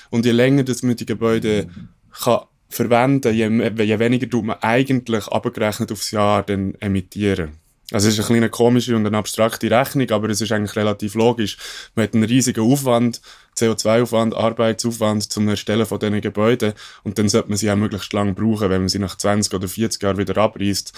Und 0.09 0.25
je 0.25 0.31
länger 0.31 0.63
das 0.63 0.81
mit 0.81 1.01
den 1.01 1.07
Gebäuden 1.07 1.89
kann 2.23 2.43
verwenden, 2.69 3.33
je, 3.33 3.49
je 3.83 3.99
weniger 3.99 4.29
tut 4.29 4.45
man 4.45 4.57
eigentlich 4.61 5.27
abgerechnet 5.27 5.91
aufs 5.91 6.11
Jahr 6.11 6.43
dann 6.43 6.75
emittieren. 6.75 7.59
Also 7.91 8.07
es 8.07 8.13
ist 8.13 8.19
eine 8.19 8.27
kleine 8.27 8.49
komische 8.49 8.95
und 8.95 9.05
eine 9.07 9.17
abstrakte 9.17 9.71
Rechnung, 9.71 10.09
aber 10.11 10.29
es 10.29 10.41
ist 10.41 10.51
eigentlich 10.51 10.75
relativ 10.75 11.15
logisch. 11.15 11.57
Man 11.95 12.03
hat 12.03 12.13
einen 12.13 12.23
riesigen 12.23 12.61
Aufwand, 12.61 13.19
CO2-Aufwand, 13.57 14.35
Arbeitsaufwand 14.35 15.31
zum 15.31 15.47
Erstellen 15.47 15.87
von 15.87 15.99
diesen 15.99 16.21
Gebäuden 16.21 16.73
und 17.03 17.17
dann 17.17 17.29
sollte 17.29 17.49
man 17.49 17.57
sie 17.57 17.71
auch 17.71 17.75
möglichst 17.75 18.13
lange 18.13 18.33
brauchen. 18.33 18.69
Wenn 18.69 18.81
man 18.81 18.89
sie 18.89 18.99
nach 18.99 19.17
20 19.17 19.53
oder 19.55 19.67
40 19.67 20.03
Jahren 20.03 20.17
wieder 20.19 20.37
abreißt, 20.37 20.93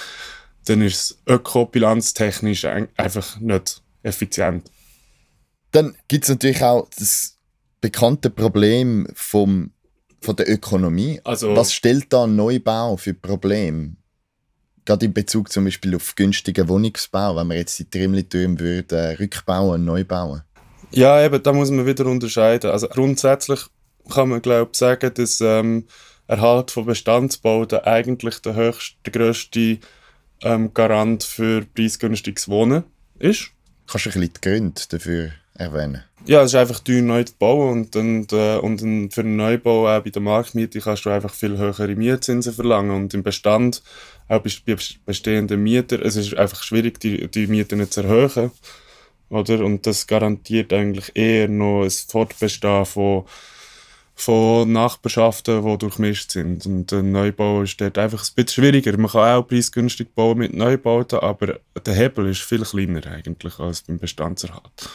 dann 0.65 0.81
ist 0.81 0.95
es 0.95 1.21
ökobilanztechnisch 1.27 2.65
einfach 2.65 3.39
nicht 3.39 3.81
effizient. 4.03 4.69
Dann 5.71 5.95
gibt 6.09 6.25
es 6.25 6.29
natürlich 6.29 6.61
auch 6.61 6.89
das 6.97 7.37
bekannte 7.79 8.29
Problem 8.29 9.07
vom 9.13 9.71
von 10.21 10.35
der 10.35 10.49
Ökonomie. 10.49 11.19
Also, 11.23 11.55
Was 11.55 11.73
stellt 11.73 12.13
da 12.13 12.27
Neubau 12.27 12.97
für 12.97 13.13
Probleme? 13.13 13.95
Gerade 14.85 15.05
in 15.05 15.13
Bezug 15.13 15.51
zum 15.51 15.65
Beispiel 15.65 15.95
auf 15.95 16.15
günstigen 16.15 16.67
Wohnungsbau, 16.67 17.35
wenn 17.35 17.47
wir 17.47 17.57
jetzt 17.57 17.77
die 17.79 17.89
Trimmeltürme 17.89 18.59
würden, 18.59 18.97
äh, 18.97 19.13
rückbauen 19.13 19.75
und 19.75 19.85
neu 19.85 20.03
bauen. 20.03 20.41
Ja, 20.91 21.23
eben, 21.23 21.41
da 21.41 21.53
muss 21.53 21.71
man 21.71 21.85
wieder 21.85 22.05
unterscheiden. 22.05 22.71
Also 22.71 22.87
grundsätzlich 22.87 23.61
kann 24.09 24.29
man 24.29 24.41
glaube 24.41 24.71
ich 24.73 24.77
sagen, 24.77 25.13
dass 25.13 25.39
ähm, 25.41 25.85
Erhalt 26.27 26.71
von 26.71 26.85
Bestandsbauten 26.85 27.79
eigentlich 27.79 28.39
der 28.39 28.55
höchste, 28.55 28.95
der 29.05 29.11
grösste 29.11 29.79
ähm, 30.41 30.73
Garant 30.73 31.23
für 31.23 31.65
preisgünstiges 31.65 32.47
Wohnen 32.47 32.83
ist. 33.19 33.51
Kannst 33.87 34.05
du 34.05 34.09
ein 34.09 34.13
bisschen 34.13 34.33
die 34.33 34.41
Gründe 34.41 34.81
dafür 34.89 35.31
erwähnen? 35.53 36.03
Ja, 36.25 36.41
es 36.41 36.51
ist 36.51 36.55
einfach 36.55 36.79
teuer 36.79 37.01
neu 37.01 37.23
zu 37.23 37.33
bauen 37.37 37.71
und, 37.71 37.95
und, 37.95 38.31
äh, 38.33 38.57
und 38.57 39.13
für 39.13 39.21
einen 39.21 39.37
Neubau 39.37 39.87
auch 39.87 40.03
bei 40.03 40.11
der 40.11 40.21
Marktmiete 40.21 40.79
kannst 40.79 41.05
du 41.05 41.09
einfach 41.09 41.33
viel 41.33 41.57
höhere 41.57 41.95
Mietzinsen 41.95 42.53
verlangen 42.53 42.91
und 42.91 43.13
im 43.13 43.23
Bestand, 43.23 43.81
auch 44.27 44.41
bei 44.41 44.77
bestehenden 45.05 45.63
Mietern, 45.63 46.01
es 46.03 46.15
ist 46.15 46.35
einfach 46.37 46.63
schwierig, 46.63 46.99
die, 46.99 47.27
die 47.27 47.47
Mieten 47.47 47.89
zu 47.89 48.01
erhöhen. 48.01 48.51
Oder? 49.31 49.63
Und 49.63 49.87
das 49.87 50.07
garantiert 50.07 50.73
eigentlich 50.73 51.15
eher 51.15 51.47
noch 51.47 51.83
ein 51.83 51.89
Fortbestehen 51.89 52.85
von, 52.85 53.23
von 54.13 54.71
Nachbarschaften, 54.71 55.65
die 55.65 55.77
durchmischt 55.77 56.31
sind. 56.31 56.65
Und 56.65 56.91
ein 56.91 57.11
Neubau 57.11 57.63
ist 57.63 57.79
dort 57.79 57.97
einfach 57.97 58.19
ein 58.19 58.35
bisschen 58.35 58.63
schwieriger. 58.63 58.97
Man 58.97 59.09
kann 59.09 59.37
auch 59.37 59.47
preisgünstig 59.47 60.13
bauen 60.13 60.37
mit 60.37 60.53
Neubauten, 60.53 61.19
aber 61.19 61.59
der 61.85 61.93
Hebel 61.93 62.29
ist 62.29 62.41
viel 62.41 62.63
kleiner 62.63 63.05
eigentlich 63.07 63.57
als 63.57 63.81
beim 63.81 63.99
Bestandserhalt. 63.99 64.89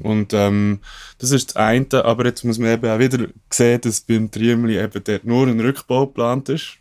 Und 0.00 0.32
ähm, 0.34 0.80
das 1.18 1.30
ist 1.30 1.50
das 1.50 1.56
eine, 1.56 2.04
aber 2.04 2.26
jetzt 2.26 2.44
muss 2.44 2.58
man 2.58 2.70
eben 2.72 2.90
auch 2.90 2.98
wieder 2.98 3.26
sehen, 3.50 3.80
dass 3.80 4.00
beim 4.00 4.30
Triemli 4.30 4.78
eben 4.78 5.04
dort 5.04 5.24
nur 5.24 5.46
ein 5.46 5.60
Rückbau 5.60 6.06
geplant 6.06 6.48
ist. 6.48 6.78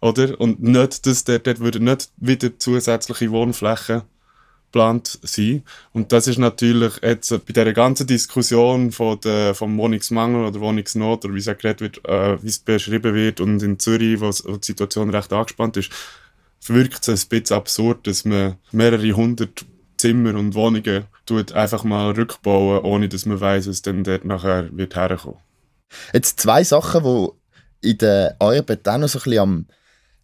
Oder? 0.00 0.40
Und 0.40 0.62
nicht, 0.62 1.06
dass 1.06 1.24
dort, 1.24 1.46
dort 1.46 1.60
würde 1.60 1.80
nicht 1.80 2.10
wieder 2.16 2.58
zusätzliche 2.58 3.30
Wohnflächen 3.30 4.02
geplant 4.72 5.18
sein. 5.22 5.62
Und 5.92 6.12
das 6.12 6.26
ist 6.26 6.38
natürlich 6.38 6.94
jetzt 7.02 7.30
bei 7.30 7.52
dieser 7.52 7.72
ganzen 7.72 8.06
Diskussion 8.06 8.90
von 8.90 9.20
der, 9.20 9.54
vom 9.54 9.76
Wohnungsmangel 9.76 10.46
oder 10.46 10.60
Wohnungsnot 10.60 11.24
oder 11.24 11.34
wie 11.34 11.38
es 11.38 11.44
geredet 11.44 11.80
wird, 11.80 12.08
äh, 12.08 12.42
wie 12.42 12.48
es 12.48 12.58
beschrieben 12.58 13.14
wird 13.14 13.40
und 13.40 13.62
in 13.62 13.78
Zürich, 13.78 14.20
wo, 14.20 14.30
wo 14.30 14.56
die 14.56 14.66
Situation 14.66 15.10
recht 15.10 15.32
angespannt 15.32 15.76
ist, 15.76 15.92
wirkt 16.66 17.06
es 17.06 17.24
ein 17.24 17.28
bisschen 17.28 17.56
absurd, 17.56 18.06
dass 18.06 18.24
man 18.24 18.56
mehrere 18.70 19.12
hundert 19.12 19.64
Zimmer 20.02 20.34
und 20.34 20.54
Wohnungen 20.54 21.04
tut 21.26 21.52
einfach 21.52 21.84
mal 21.84 22.10
rückbauen, 22.10 22.82
ohne 22.82 23.08
dass 23.08 23.24
man 23.24 23.40
weiß, 23.40 23.68
was 23.68 23.82
dann 23.82 24.02
dort 24.02 24.24
nachher 24.24 24.68
wird 24.76 24.96
herkommen. 24.96 25.38
Jetzt 26.12 26.40
zwei 26.40 26.64
Sachen, 26.64 27.04
die 27.84 27.90
in 27.90 27.98
der 27.98 28.34
Arbeit 28.40 28.88
auch 28.88 28.98
noch 28.98 29.08
so 29.08 29.20
ein 29.24 29.38
am 29.38 29.66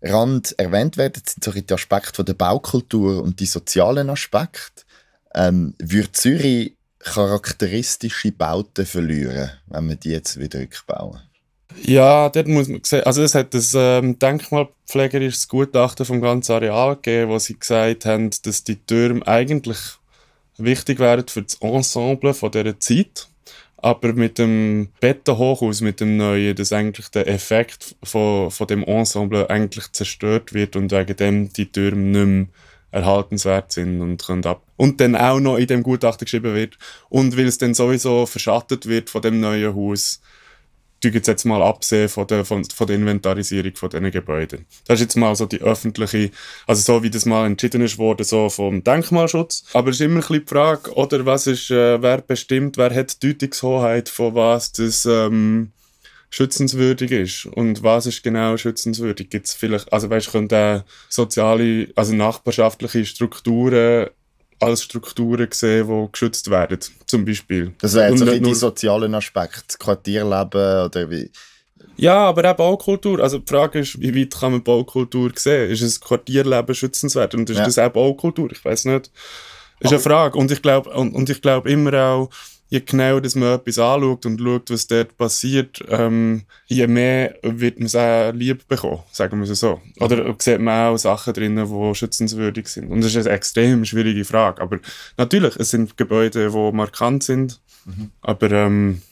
Rand 0.02 0.58
erwähnt 0.58 0.96
werden, 0.96 1.22
sind 1.24 1.44
so 1.44 1.52
die 1.52 1.72
Aspekte 1.72 2.24
der 2.24 2.34
Baukultur 2.34 3.22
und 3.22 3.38
die 3.38 3.46
sozialen 3.46 4.10
Aspekte. 4.10 4.82
Ähm, 5.32 5.74
würde 5.78 6.10
Zürich 6.10 6.76
charakteristische 6.98 8.32
Bauten 8.32 8.84
verlieren, 8.84 9.50
wenn 9.66 9.88
wir 9.90 9.96
die 9.96 10.10
jetzt 10.10 10.40
wieder 10.40 10.58
rückbauen? 10.58 11.20
Ja, 11.76 12.28
dort 12.28 12.48
muss 12.48 12.68
man 12.68 12.80
sehen, 12.82 13.04
also 13.04 13.22
es 13.22 13.34
hat 13.34 13.54
ein 13.54 13.62
ähm, 13.74 14.18
denkmalpflegerisches 14.18 15.48
Gutachten 15.48 16.06
vom 16.06 16.20
ganzen 16.20 16.52
Areal 16.52 16.96
gegeben, 16.96 17.30
wo 17.30 17.38
sie 17.38 17.58
gesagt 17.58 18.04
haben, 18.04 18.30
dass 18.42 18.64
die 18.64 18.76
Türme 18.76 19.26
eigentlich 19.26 19.78
wichtig 20.56 20.98
wären 20.98 21.26
für 21.28 21.42
das 21.42 21.54
Ensemble 21.56 22.34
von 22.34 22.50
dieser 22.50 22.78
Zeit. 22.80 23.28
Aber 23.80 24.12
mit 24.12 24.38
dem 24.38 24.88
Bettenhochhaus, 25.00 25.80
mit 25.82 26.00
dem 26.00 26.16
neuen, 26.16 26.56
dass 26.56 26.72
eigentlich 26.72 27.08
der 27.10 27.28
Effekt 27.28 27.94
von, 28.02 28.50
von 28.50 28.66
dem 28.66 28.82
Ensemble 28.82 29.48
eigentlich 29.48 29.92
zerstört 29.92 30.52
wird 30.52 30.74
und 30.74 30.90
wegen 30.90 31.16
dem 31.16 31.52
die 31.52 31.70
Türme 31.70 32.02
nicht 32.02 32.26
mehr 32.26 32.46
erhaltenswert 32.90 33.70
sind 33.70 34.00
und 34.00 34.26
können 34.26 34.44
ab. 34.46 34.62
Und 34.76 35.00
dann 35.00 35.14
auch 35.14 35.38
noch 35.38 35.58
in 35.58 35.68
dem 35.68 35.84
Gutachten 35.84 36.24
geschrieben 36.24 36.54
wird. 36.54 36.76
Und 37.08 37.36
weil 37.36 37.46
es 37.46 37.58
dann 37.58 37.74
sowieso 37.74 38.26
verschattet 38.26 38.86
wird 38.86 39.10
von 39.10 39.22
dem 39.22 39.38
neuen 39.38 39.76
Haus, 39.76 40.20
tue 41.00 41.12
jetzt, 41.12 41.28
jetzt 41.28 41.44
mal 41.44 41.62
absehen 41.62 42.08
von 42.08 42.26
der, 42.26 42.44
von, 42.44 42.64
von 42.64 42.86
der 42.86 42.96
Inventarisierung 42.96 43.74
von 43.76 43.90
diesen 43.90 44.10
Gebäuden. 44.10 44.66
Das 44.86 44.96
ist 44.96 45.06
jetzt 45.06 45.16
mal 45.16 45.34
so 45.34 45.46
die 45.46 45.60
öffentliche, 45.60 46.30
also 46.66 46.82
so 46.82 47.02
wie 47.02 47.10
das 47.10 47.24
mal 47.24 47.46
entschieden 47.46 47.82
ist 47.82 47.98
worden, 47.98 48.24
so 48.24 48.48
vom 48.48 48.82
Denkmalschutz. 48.82 49.64
Aber 49.72 49.90
es 49.90 49.96
ist 49.96 50.02
immer 50.02 50.16
ein 50.16 50.20
bisschen 50.20 50.40
die 50.40 50.48
Frage, 50.48 50.92
oder 50.94 51.24
was 51.26 51.46
ist, 51.46 51.70
äh, 51.70 52.00
wer 52.02 52.20
bestimmt, 52.20 52.76
wer 52.76 52.94
hat 52.94 53.22
die 53.22 53.28
Deutungshoheit 53.28 54.08
von 54.08 54.34
was 54.34 54.72
das 54.72 55.06
ähm, 55.06 55.72
schützenswürdig 56.30 57.10
ist 57.10 57.46
und 57.46 57.82
was 57.82 58.06
ist 58.06 58.22
genau 58.22 58.56
schützenswürdig. 58.56 59.30
Gibt 59.30 59.46
es 59.46 59.54
vielleicht, 59.54 59.92
also 59.92 60.10
weißt, 60.10 60.32
können 60.32 60.48
da 60.48 60.84
soziale, 61.08 61.88
also 61.94 62.14
nachbarschaftliche 62.14 63.04
Strukturen 63.04 64.08
als 64.60 64.82
Strukturen 64.82 65.48
sehen, 65.52 65.86
die 65.88 66.12
geschützt 66.12 66.50
werden, 66.50 66.78
zum 67.06 67.24
Beispiel. 67.24 67.74
Das 67.80 67.94
wäre 67.94 68.10
jetzt 68.10 68.22
ein 68.22 68.28
nicht 68.28 68.46
die 68.46 68.54
sozialen 68.54 69.14
Aspekt, 69.14 69.78
Quartierleben 69.78 70.84
oder 70.84 71.10
wie. 71.10 71.30
Ja, 71.96 72.28
aber 72.28 72.50
auch 72.50 72.56
Baukultur. 72.56 73.20
Also 73.20 73.38
die 73.38 73.48
Frage 73.50 73.80
ist, 73.80 74.00
wie 74.00 74.14
weit 74.14 74.34
kann 74.38 74.52
man 74.52 74.62
Baukultur 74.62 75.32
sehen? 75.34 75.70
Ist 75.70 75.82
es 75.82 76.00
Quartierleben 76.00 76.74
schützenswert 76.74 77.34
und 77.34 77.50
ist 77.50 77.58
Ja. 77.58 77.64
das 77.64 77.78
auch 77.78 77.90
Baukultur? 77.90 78.50
Ich 78.52 78.64
weiß 78.64 78.84
nicht. 78.86 79.10
Ist 79.80 79.90
eine 79.92 80.00
Frage. 80.00 80.38
Und 80.38 80.50
ich 80.50 80.62
glaube 80.62 80.90
und, 80.90 81.12
und 81.14 81.28
ich 81.30 81.40
glaube 81.42 81.70
immer 81.70 81.92
auch, 81.94 82.30
je 82.68 82.80
genauer 82.80 83.20
dass 83.20 83.34
man 83.34 83.54
etwas 83.54 83.78
anschaut 83.78 84.26
und 84.26 84.40
schaut, 84.40 84.70
was 84.70 84.86
dort 84.86 85.16
passiert, 85.16 85.82
ähm, 85.88 86.42
je 86.66 86.86
mehr 86.86 87.34
wird 87.42 87.78
man 87.78 87.86
es 87.86 87.96
auch 87.96 88.32
lieb 88.32 88.68
bekommen, 88.68 89.02
sagen 89.10 89.40
wir 89.40 89.50
es 89.50 89.60
so. 89.60 89.80
Oder 90.00 90.34
sieht 90.38 90.60
man 90.60 90.88
auch 90.88 90.96
Sachen 90.98 91.32
drinnen, 91.32 91.66
die 91.66 91.94
schützenswürdig 91.94 92.68
sind. 92.68 92.90
Und 92.90 93.00
das 93.00 93.14
ist 93.14 93.26
eine 93.26 93.34
extrem 93.34 93.84
schwierige 93.84 94.24
Frage. 94.24 94.60
Aber 94.60 94.78
natürlich, 95.16 95.56
es 95.56 95.70
sind 95.70 95.96
Gebäude, 95.96 96.50
die 96.50 96.76
markant 96.76 97.22
sind, 97.22 97.60
aber, 98.20 98.50
ähm, 98.50 99.02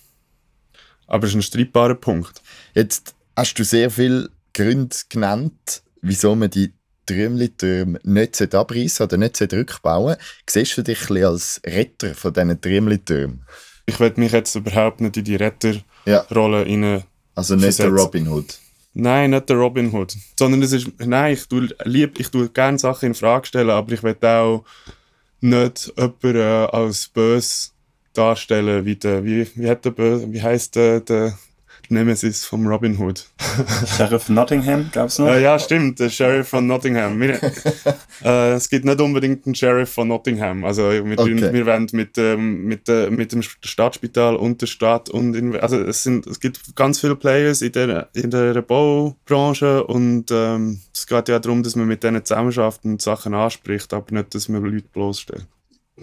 aber 1.06 1.24
es 1.24 1.30
ist 1.30 1.36
ein 1.36 1.42
streitbarer 1.42 1.94
Punkt. 1.94 2.42
Jetzt 2.74 3.14
hast 3.34 3.54
du 3.54 3.64
sehr 3.64 3.90
viele 3.90 4.28
Gründe 4.52 4.96
genannt, 5.08 5.82
wieso 6.02 6.34
man 6.34 6.50
die 6.50 6.72
Trümli-Türme 7.06 7.98
nicht 8.02 8.54
abreißen 8.54 9.06
oder 9.06 9.16
nicht 9.16 9.40
rückbauen 9.52 10.16
Siehst 10.48 10.76
du 10.76 10.82
dich 10.82 11.00
ein 11.02 11.06
bisschen 11.08 11.24
als 11.24 11.60
Retter 11.64 12.14
von 12.14 12.32
diesen 12.32 12.60
Trümli-Türmen? 12.60 13.42
Ich 13.86 14.00
will 14.00 14.12
mich 14.16 14.32
jetzt 14.32 14.54
überhaupt 14.54 15.00
nicht 15.00 15.16
in 15.16 15.24
die 15.24 15.36
Retterrolle 15.36 15.82
Ja, 16.04 16.24
rein. 16.28 17.04
also 17.34 17.54
nicht 17.54 17.78
der 17.78 17.86
Versetzt. 17.86 18.04
Robin 18.06 18.28
Hood. 18.28 18.58
Nein, 18.94 19.30
nicht 19.30 19.48
der 19.48 19.56
Robin 19.56 19.92
Hood. 19.92 20.16
Sondern 20.38 20.62
es 20.62 20.72
ist, 20.72 20.88
nein, 20.98 21.34
ich 21.34 21.46
tue, 21.46 21.68
lieb, 21.84 22.18
ich 22.18 22.28
tue 22.30 22.48
gerne 22.48 22.78
Sachen 22.78 23.06
in 23.08 23.14
Frage 23.14 23.46
stellen, 23.46 23.70
aber 23.70 23.92
ich 23.92 24.02
will 24.02 24.16
auch 24.22 24.64
nicht 25.40 25.92
jemanden 25.96 26.36
äh, 26.36 26.66
als 26.72 27.08
böse 27.08 27.68
darstellen, 28.14 28.84
wie 28.84 28.96
der, 28.96 29.24
wie, 29.24 29.46
wie 29.54 29.68
hat 29.68 29.84
der 29.84 29.90
böse, 29.90 30.32
wie 30.32 30.42
heißt 30.42 30.74
der, 30.76 31.00
der 31.00 31.38
Nemesis 31.90 32.44
vom 32.44 32.66
Robin 32.66 32.98
Hood? 32.98 33.26
Sheriff 33.96 34.28
Nottingham 34.28 34.90
gab's 34.92 35.18
noch. 35.18 35.28
Äh, 35.28 35.42
ja, 35.42 35.58
stimmt, 35.58 36.00
der 36.00 36.10
Sheriff 36.10 36.48
von 36.48 36.66
Nottingham. 36.66 37.20
Wir, 37.20 37.40
äh, 38.24 38.52
es 38.52 38.68
gibt 38.68 38.84
nicht 38.84 39.00
unbedingt 39.00 39.46
einen 39.46 39.54
Sheriff 39.54 39.90
von 39.90 40.08
Nottingham. 40.08 40.64
Also 40.64 40.90
wir, 40.90 41.18
Okay. 41.18 41.52
wir 41.52 41.66
wollen 41.66 41.88
mit, 41.92 42.18
ähm, 42.18 42.64
mit, 42.64 42.88
äh, 42.88 43.10
mit 43.10 43.32
dem 43.32 43.42
Stadtspital 43.42 44.36
und 44.36 44.60
der 44.62 44.66
Stadt 44.66 45.08
und 45.08 45.34
in, 45.34 45.56
also 45.56 45.78
es, 45.78 46.02
sind, 46.02 46.26
es 46.26 46.40
gibt 46.40 46.76
ganz 46.76 47.00
viele 47.00 47.16
Players 47.16 47.62
in 47.62 47.72
der, 47.72 48.08
in 48.14 48.30
der 48.30 48.60
Baubranche 48.62 49.84
und 49.84 50.30
ähm, 50.30 50.80
es 50.94 51.06
geht 51.06 51.28
ja 51.28 51.38
darum, 51.38 51.62
dass 51.62 51.76
man 51.76 51.86
mit 51.86 52.02
denen 52.02 52.24
zusammenarbeitet 52.24 52.84
und 52.84 53.02
Sachen 53.02 53.34
anspricht, 53.34 53.92
aber 53.92 54.14
nicht, 54.14 54.34
dass 54.34 54.48
man 54.48 54.62
Leute 54.64 54.86
bloßstellt. 54.92 55.46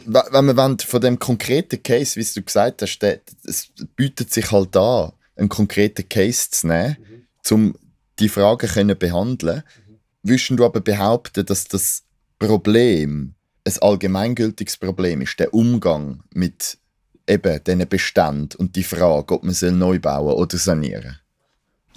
Wenn 0.05 0.45
man 0.55 0.79
von 0.79 1.01
dem 1.01 1.19
konkreten 1.19 1.81
Case, 1.83 2.19
wie 2.19 2.25
du 2.33 2.41
gesagt 2.41 2.81
hast, 2.81 3.03
es 3.43 3.69
bietet 3.95 4.33
sich 4.33 4.51
halt 4.51 4.75
an, 4.75 5.11
einen 5.35 5.49
konkreten 5.49 6.07
Case 6.07 6.49
zu 6.51 6.67
nehmen, 6.67 6.97
um 7.49 7.75
die 8.19 8.29
Fragen 8.29 8.67
können 8.67 8.97
behandeln. 8.97 9.63
Würdest 10.21 10.49
du 10.51 10.63
aber 10.63 10.81
behaupten, 10.81 11.45
dass 11.45 11.65
das 11.65 12.03
Problem 12.39 13.35
ein 13.65 13.73
allgemeingültiges 13.81 14.77
Problem 14.77 15.21
ist, 15.21 15.39
der 15.39 15.53
Umgang 15.53 16.23
mit 16.33 16.77
eben 17.27 17.63
diesen 17.63 17.87
Beständen 17.87 18.57
und 18.57 18.75
die 18.75 18.83
Frage, 18.83 19.33
ob 19.33 19.43
man 19.43 19.53
sie 19.53 19.71
neu 19.71 19.99
bauen 19.99 20.33
oder 20.33 20.57
sanieren? 20.57 21.19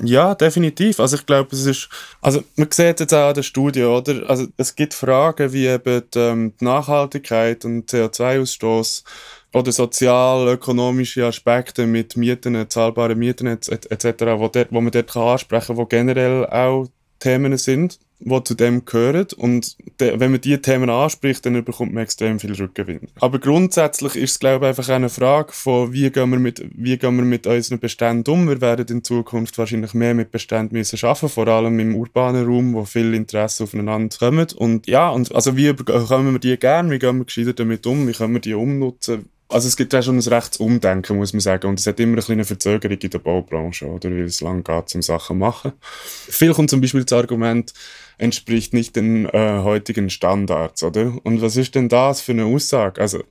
Ja, 0.03 0.35
definitiv. 0.35 1.01
Also 1.01 1.17
ich 1.17 1.25
glaube, 1.25 1.57
es 1.57 1.65
ist, 1.65 1.89
also 2.21 2.45
man 2.57 2.71
sieht 2.71 3.01
jetzt 3.01 3.15
auch 3.15 3.29
an 3.29 3.35
der 3.35 3.43
Studie, 3.43 3.83
oder? 3.83 4.29
Also 4.29 4.47
es 4.59 4.77
gibt 4.77 4.93
Fragen 4.93 5.53
wie 5.53 5.67
eben 5.67 6.03
die, 6.13 6.19
ähm, 6.19 6.53
die 6.61 6.65
Nachhaltigkeit 6.65 7.65
und 7.65 7.91
CO2-Ausstoß 7.91 9.05
oder 9.53 9.73
sozial-ökonomische 9.73 11.25
Aspekte 11.25 11.87
mit 11.87 12.17
Mieten, 12.17 12.69
zahlbaren 12.69 13.19
Mieten 13.19 13.47
etc., 13.47 13.69
et 13.95 14.21
wo, 14.21 14.51
wo 14.71 14.81
man 14.81 14.93
dort 14.93 15.13
kann 15.13 15.23
ansprechen 15.23 15.69
kann, 15.69 15.77
wo 15.77 15.87
generell 15.87 16.47
auch 16.47 16.89
Themen 17.19 17.57
sind, 17.57 17.99
die 18.19 18.45
zu 18.45 18.55
dem 18.55 18.85
gehören. 18.85 19.27
Und 19.37 19.77
de, 20.01 20.19
wenn 20.19 20.31
man 20.31 20.41
diese 20.41 20.61
Themen 20.61 20.91
anspricht, 20.91 21.45
dann 21.45 21.65
bekommt 21.65 21.93
man 21.93 22.03
extrem 22.03 22.39
viel 22.41 22.53
Rückgewinn. 22.53 23.09
Aber 23.21 23.39
grundsätzlich 23.39 24.17
ist 24.17 24.33
es, 24.33 24.39
glaube 24.39 24.67
ich, 24.67 24.69
einfach 24.69 24.89
eine 24.89 25.09
Frage 25.09 25.53
von, 25.53 25.93
wie 25.93 26.11
gehen 26.11 26.31
wir 26.31 26.39
mit, 26.39 26.65
wie 26.75 26.97
gehen 26.97 27.17
wir 27.17 27.25
mit 27.25 27.47
unseren 27.47 27.79
Beständen 27.79 28.31
um. 28.31 28.49
Wir 28.49 28.61
werden 28.61 28.87
in 28.89 29.05
Zukunft 29.05 29.59
wahrscheinlich 29.59 29.95
mehr 29.95 30.15
mit 30.15 30.31
Beständen 30.31 30.77
müssen 30.77 31.03
arbeiten, 31.05 31.29
vor 31.29 31.49
allem 31.49 31.79
im 31.79 31.95
urbanen 31.95 32.47
Raum, 32.47 32.75
wo 32.75 32.85
viel 32.85 33.15
Interesse 33.15 33.65
aufeinander 33.65 34.17
kommt. 34.19 34.53
Und 34.53 34.87
ja, 34.87 35.11
und 35.11 35.35
also 35.35 35.57
wie 35.57 35.73
bekommen 35.73 36.33
wir 36.33 36.39
die 36.39 36.59
gerne, 36.59 36.91
wie 36.91 36.99
gehen 36.99 37.19
wir 37.19 37.25
gescheiter 37.25 37.53
damit 37.53 37.87
um, 37.87 38.07
wie 38.09 38.13
können 38.13 38.35
wir 38.35 38.41
die 38.41 38.55
umnutzen. 38.55 39.29
Also 39.49 39.69
es 39.69 39.77
gibt 39.77 39.93
ja 39.93 40.03
schon 40.03 40.17
ein 40.19 40.21
rechtes 40.21 40.59
Umdenken, 40.59 41.17
muss 41.17 41.33
man 41.33 41.41
sagen. 41.41 41.69
Und 41.69 41.79
es 41.79 41.87
hat 41.87 42.01
immer 42.01 42.15
eine 42.15 42.23
kleine 42.23 42.45
Verzögerung 42.45 42.99
in 42.99 43.11
der 43.11 43.19
Baubranche, 43.21 43.87
oder? 43.87 44.11
Weil 44.11 44.25
es 44.25 44.41
lang 44.41 44.65
geht, 44.65 44.95
um 44.95 45.03
Sachen 45.03 45.35
zu 45.35 45.39
machen. 45.39 45.73
Viel 45.83 46.53
kommt 46.53 46.71
zum 46.71 46.81
Beispiel 46.81 47.05
das 47.05 47.17
Argument, 47.17 47.73
entspricht 48.19 48.73
nicht 48.75 48.97
den 48.97 49.27
äh, 49.27 49.61
heutigen 49.63 50.11
Standards, 50.11 50.83
oder? 50.83 51.17
Und 51.23 51.43
was 51.43 51.57
ist 51.57 51.77
denn 51.77 51.89
das 51.89 52.21
für 52.23 52.33
eine 52.33 52.45
Aussage? 52.45 53.01
Also, 53.01 53.23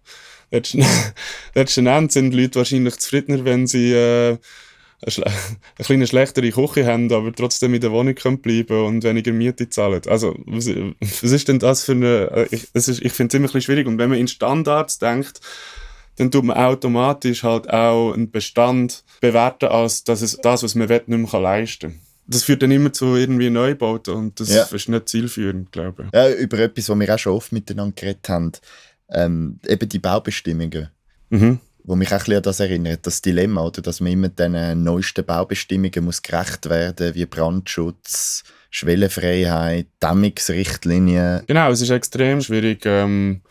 letzten, 0.51 0.86
letzten 1.53 1.88
Endes 1.88 2.13
sind 2.13 2.34
Leute 2.34 2.60
wahrscheinlich 2.60 2.98
zufriedener, 2.98 3.43
wenn 3.43 3.67
sie 3.67 3.91
äh, 3.91 4.38
eine, 5.01 5.25
eine 5.25 5.86
kleine 5.86 6.07
schlechtere 6.07 6.50
Küche 6.50 6.86
haben, 6.86 7.12
aber 7.12 7.34
trotzdem 7.34 7.74
in 7.74 7.81
der 7.81 7.91
Wohnung 7.91 8.15
können 8.15 8.39
bleiben 8.39 8.86
und 8.86 9.03
weniger 9.03 9.34
Miete 9.34 9.69
zahlen. 9.69 10.01
Also, 10.07 10.34
was, 10.45 10.69
was 10.69 11.31
ist 11.31 11.50
denn 11.50 11.60
das 11.60 11.84
für 11.84 11.91
eine... 11.91 12.31
äh, 12.31 12.48
Ich, 12.51 12.69
ich 12.74 13.12
finde 13.12 13.27
es 13.27 13.34
immer 13.34 13.43
ein 13.43 13.43
bisschen 13.43 13.62
schwierig. 13.62 13.88
Und 13.88 13.98
wenn 13.98 14.10
man 14.10 14.17
in 14.19 14.29
Standards 14.29 14.98
denkt, 14.98 15.41
dann 16.17 16.31
tut 16.31 16.43
man 16.45 16.57
automatisch 16.57 17.43
halt 17.43 17.69
auch 17.69 18.13
einen 18.13 18.31
Bestand 18.31 19.03
bewerten, 19.22 19.65
als 19.67 20.03
dass 20.03 20.22
es 20.22 20.38
das, 20.38 20.63
was 20.63 20.75
man 20.75 20.89
will, 20.89 21.01
nicht 21.05 21.31
mehr 21.34 21.41
leisten 21.41 21.91
kann. 21.91 22.00
Das 22.27 22.43
führt 22.43 22.63
dann 22.63 22.72
immer 22.72 22.91
zu 22.91 23.15
irgendwie 23.15 23.50
Neubauten 23.51 24.13
und 24.15 24.39
das 24.39 24.50
Ja. 24.53 24.63
ist 24.63 24.89
nicht 24.89 25.10
zielführend, 25.10 25.72
glaube 25.72 26.05
ich. 26.05 26.10
Ja, 26.13 26.29
über 26.31 26.57
etwas, 26.60 26.89
was 26.89 27.00
wir 27.00 27.13
auch 27.13 27.19
schon 27.19 27.34
oft 27.34 27.51
miteinander 27.51 27.93
geredet 27.95 28.27
haben, 28.29 28.51
ähm, 29.12 29.60
eben 29.67 29.88
die 29.89 30.00
Baubestimmungen. 30.00 30.89
Mhm. 31.29 31.60
wo 31.88 31.95
mich 31.95 32.07
auch 32.10 32.13
ein 32.13 32.17
bisschen 32.19 32.38
an 32.38 32.41
das 32.41 32.60
erinnert, 32.60 33.05
das 33.05 33.22
Dilemma, 33.22 33.63
oder, 33.63 33.79
dass 33.84 34.00
man 34.01 34.12
immer 34.12 34.29
den 34.29 34.84
neuesten 34.84 35.24
Baubestimmungen 35.24 36.03
muss 36.03 36.24
gerecht 36.24 36.67
werden 36.67 37.13
wie 37.13 37.27
Brandschutz, 37.27 38.43
Schwellenfreiheit, 38.72 39.86
Dämmungsrichtlinien. 40.01 41.43
Genau, 41.45 41.69
es 41.69 41.81
ist 41.81 41.89
extrem 41.91 42.41
schwierig, 42.41 42.84
ähm, 42.86 43.41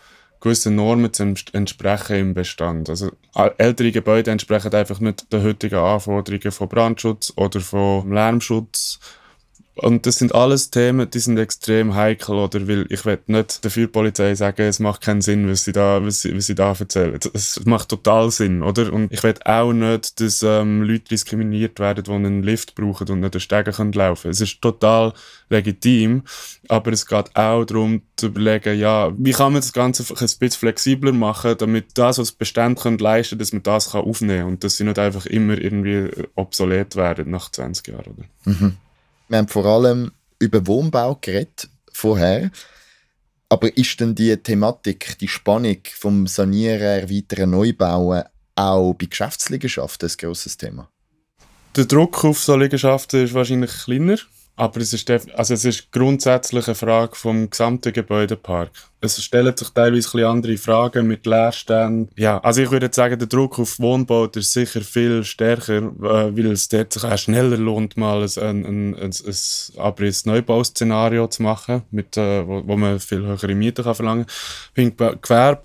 gewissen 0.44 0.76
Normen 0.76 1.12
zu 1.12 1.22
ents- 1.24 1.52
entsprechen 1.54 2.16
im 2.16 2.34
Bestand. 2.34 2.88
Also 2.90 3.10
ältere 3.56 3.90
Gebäude 3.90 4.30
entsprechen 4.30 4.72
einfach 4.74 5.00
nicht 5.00 5.32
den 5.32 5.42
heutigen 5.42 5.76
Anforderungen 5.76 6.52
von 6.52 6.68
Brandschutz 6.68 7.32
oder 7.34 7.60
von 7.60 8.12
Lärmschutz 8.12 9.00
Und 9.76 10.06
das 10.06 10.18
sind 10.18 10.32
alles 10.34 10.70
Themen, 10.70 11.10
die 11.10 11.18
sind 11.18 11.36
extrem 11.36 11.96
heikel, 11.96 12.36
oder? 12.36 12.68
Weil 12.68 12.86
ich 12.90 13.04
will 13.04 13.18
nicht 13.26 13.64
der 13.64 13.70
Feuerpolizei 13.72 14.36
sagen, 14.36 14.62
es 14.62 14.78
macht 14.78 15.00
keinen 15.00 15.20
Sinn, 15.20 15.50
was 15.50 15.64
sie 15.64 15.72
da, 15.72 16.00
was 16.04 16.22
sie, 16.22 16.36
was 16.36 16.46
sie 16.46 16.54
da 16.54 16.72
erzählen. 16.72 17.18
Es 17.32 17.60
macht 17.64 17.88
total 17.88 18.30
Sinn, 18.30 18.62
oder? 18.62 18.92
Und 18.92 19.12
ich 19.12 19.22
will 19.24 19.34
auch 19.44 19.72
nicht, 19.72 20.20
dass 20.20 20.44
ähm, 20.44 20.82
Leute 20.82 21.06
diskriminiert 21.10 21.80
werden, 21.80 22.04
die 22.04 22.10
einen 22.12 22.44
Lift 22.44 22.76
brauchen 22.76 23.08
und 23.08 23.20
nicht 23.20 23.34
den 23.34 23.40
Stegen 23.40 23.72
können 23.72 23.92
laufen. 23.92 24.30
Es 24.30 24.40
ist 24.40 24.62
total 24.62 25.12
legitim, 25.50 26.22
aber 26.68 26.92
es 26.92 27.04
geht 27.06 27.34
auch 27.34 27.64
darum, 27.64 28.02
zu 28.16 28.26
überlegen, 28.26 28.78
ja, 28.78 29.12
wie 29.18 29.32
kann 29.32 29.52
man 29.52 29.60
das 29.60 29.72
Ganze 29.72 30.04
ein 30.04 30.16
bisschen 30.16 30.50
flexibler 30.50 31.12
machen, 31.12 31.56
damit 31.58 31.98
das, 31.98 32.18
was 32.18 32.30
Bestände 32.30 32.80
können 32.80 32.98
leisten, 32.98 33.40
dass 33.40 33.52
man 33.52 33.64
das 33.64 33.90
kann 33.90 34.04
aufnehmen 34.04 34.38
kann 34.38 34.48
und 34.48 34.64
dass 34.64 34.76
sie 34.76 34.84
nicht 34.84 35.00
einfach 35.00 35.26
immer 35.26 35.58
irgendwie 35.58 36.10
obsolet 36.36 36.94
werden 36.94 37.30
nach 37.30 37.50
20 37.50 37.88
Jahren, 37.88 38.14
oder? 38.14 38.24
Mhm. 38.44 38.76
Wir 39.28 39.38
haben 39.38 39.48
vor 39.48 39.64
allem 39.64 40.12
über 40.38 40.66
Wohnbau 40.66 41.18
geredet 41.20 41.68
vorher. 41.92 42.50
Aber 43.48 43.76
ist 43.76 44.00
denn 44.00 44.14
die 44.14 44.36
Thematik, 44.36 45.18
die 45.18 45.28
Spannung 45.28 45.78
vom 45.92 46.26
Sanieren, 46.26 47.02
Erweitern, 47.02 47.50
Neubauen 47.50 48.24
auch 48.56 48.94
bei 48.94 49.06
Geschäftsliegenschaften 49.06 50.08
ein 50.08 50.16
grosses 50.18 50.56
Thema? 50.56 50.90
Der 51.76 51.86
Druck 51.86 52.24
auf 52.24 52.40
so 52.40 52.56
Liegenschaften 52.56 53.24
ist 53.24 53.34
wahrscheinlich 53.34 53.70
kleiner. 53.84 54.18
Aber 54.56 54.80
es 54.80 54.92
ist, 54.92 55.10
also 55.10 55.54
es 55.54 55.64
ist 55.64 55.90
grundsätzlich 55.90 56.68
eine 56.68 56.76
Frage 56.76 57.16
vom 57.16 57.50
gesamten 57.50 57.92
Gebäudepark. 57.92 58.70
Es 59.00 59.22
stellen 59.22 59.56
sich 59.56 59.68
teilweise 59.70 60.16
ein 60.16 60.24
andere 60.24 60.56
Fragen 60.56 61.08
mit 61.08 61.26
Leerständen. 61.26 62.08
Ja, 62.16 62.38
also 62.38 62.62
ich 62.62 62.70
würde 62.70 62.88
sagen, 62.92 63.18
der 63.18 63.26
Druck 63.26 63.58
auf 63.58 63.80
Wohnbau 63.80 64.26
ist 64.26 64.52
sicher 64.52 64.80
viel 64.80 65.24
stärker, 65.24 65.78
äh, 65.78 66.36
weil 66.36 66.52
es 66.52 66.68
dort 66.68 66.92
sich 66.92 67.04
auch 67.04 67.18
schneller 67.18 67.56
lohnt, 67.56 67.96
mal 67.96 68.22
ein, 68.22 68.38
ein, 68.38 68.94
ein, 68.94 69.10
ein, 69.10 69.80
Abriss-Neubau-Szenario 69.80 71.26
zu 71.26 71.42
machen, 71.42 71.82
mit, 71.90 72.16
äh, 72.16 72.46
wo, 72.46 72.62
wo 72.66 72.76
man 72.76 73.00
viel 73.00 73.26
höhere 73.26 73.54
Mieten 73.54 73.84
kann 73.84 73.94
verlangen 73.96 74.26
kann. 74.74 75.20
Gewerbe 75.20 75.62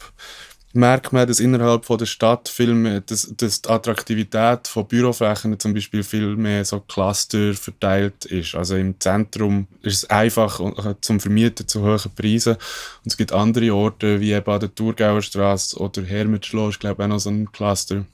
merkt 0.74 1.12
man, 1.12 1.28
dass 1.28 1.40
innerhalb 1.40 1.86
von 1.86 1.98
der 1.98 2.06
Stadt 2.06 2.48
viel 2.48 2.74
mehr, 2.74 3.02
dass, 3.02 3.34
dass 3.36 3.62
die 3.62 3.70
Attraktivität 3.70 4.68
von 4.68 4.88
Büroflächen 4.88 5.60
zum 5.60 5.74
Beispiel 5.74 6.04
viel 6.04 6.36
mehr 6.36 6.64
so 6.64 6.80
Cluster 6.82 7.54
verteilt 7.54 8.26
ist. 8.26 8.56
Also 8.56 8.76
im 8.76 9.00
Zentrum 9.00 9.68
ist 9.82 10.04
es 10.04 10.10
einfach 10.10 10.60
äh, 10.60 10.96
zum 11.02 11.20
Vermieten 11.20 11.68
zu 11.68 11.82
hohen 11.82 12.12
Preisen. 12.16 12.54
Und 12.54 13.08
es 13.08 13.18
gibt 13.18 13.32
andere 13.34 13.74
Orte, 13.74 14.20
wie 14.20 14.34
eben 14.34 14.52
an 14.52 14.60
der 14.60 14.74
Thurgauer 14.74 15.22
Straße 15.22 15.78
oder 15.78 16.04
Hermitschloss, 16.04 16.76
ich 16.76 16.80
glaube 16.80 17.04
auch 17.04 17.08
noch 17.08 17.20
so 17.20 17.32
ein 17.32 17.52
Cluster. 17.52 18.06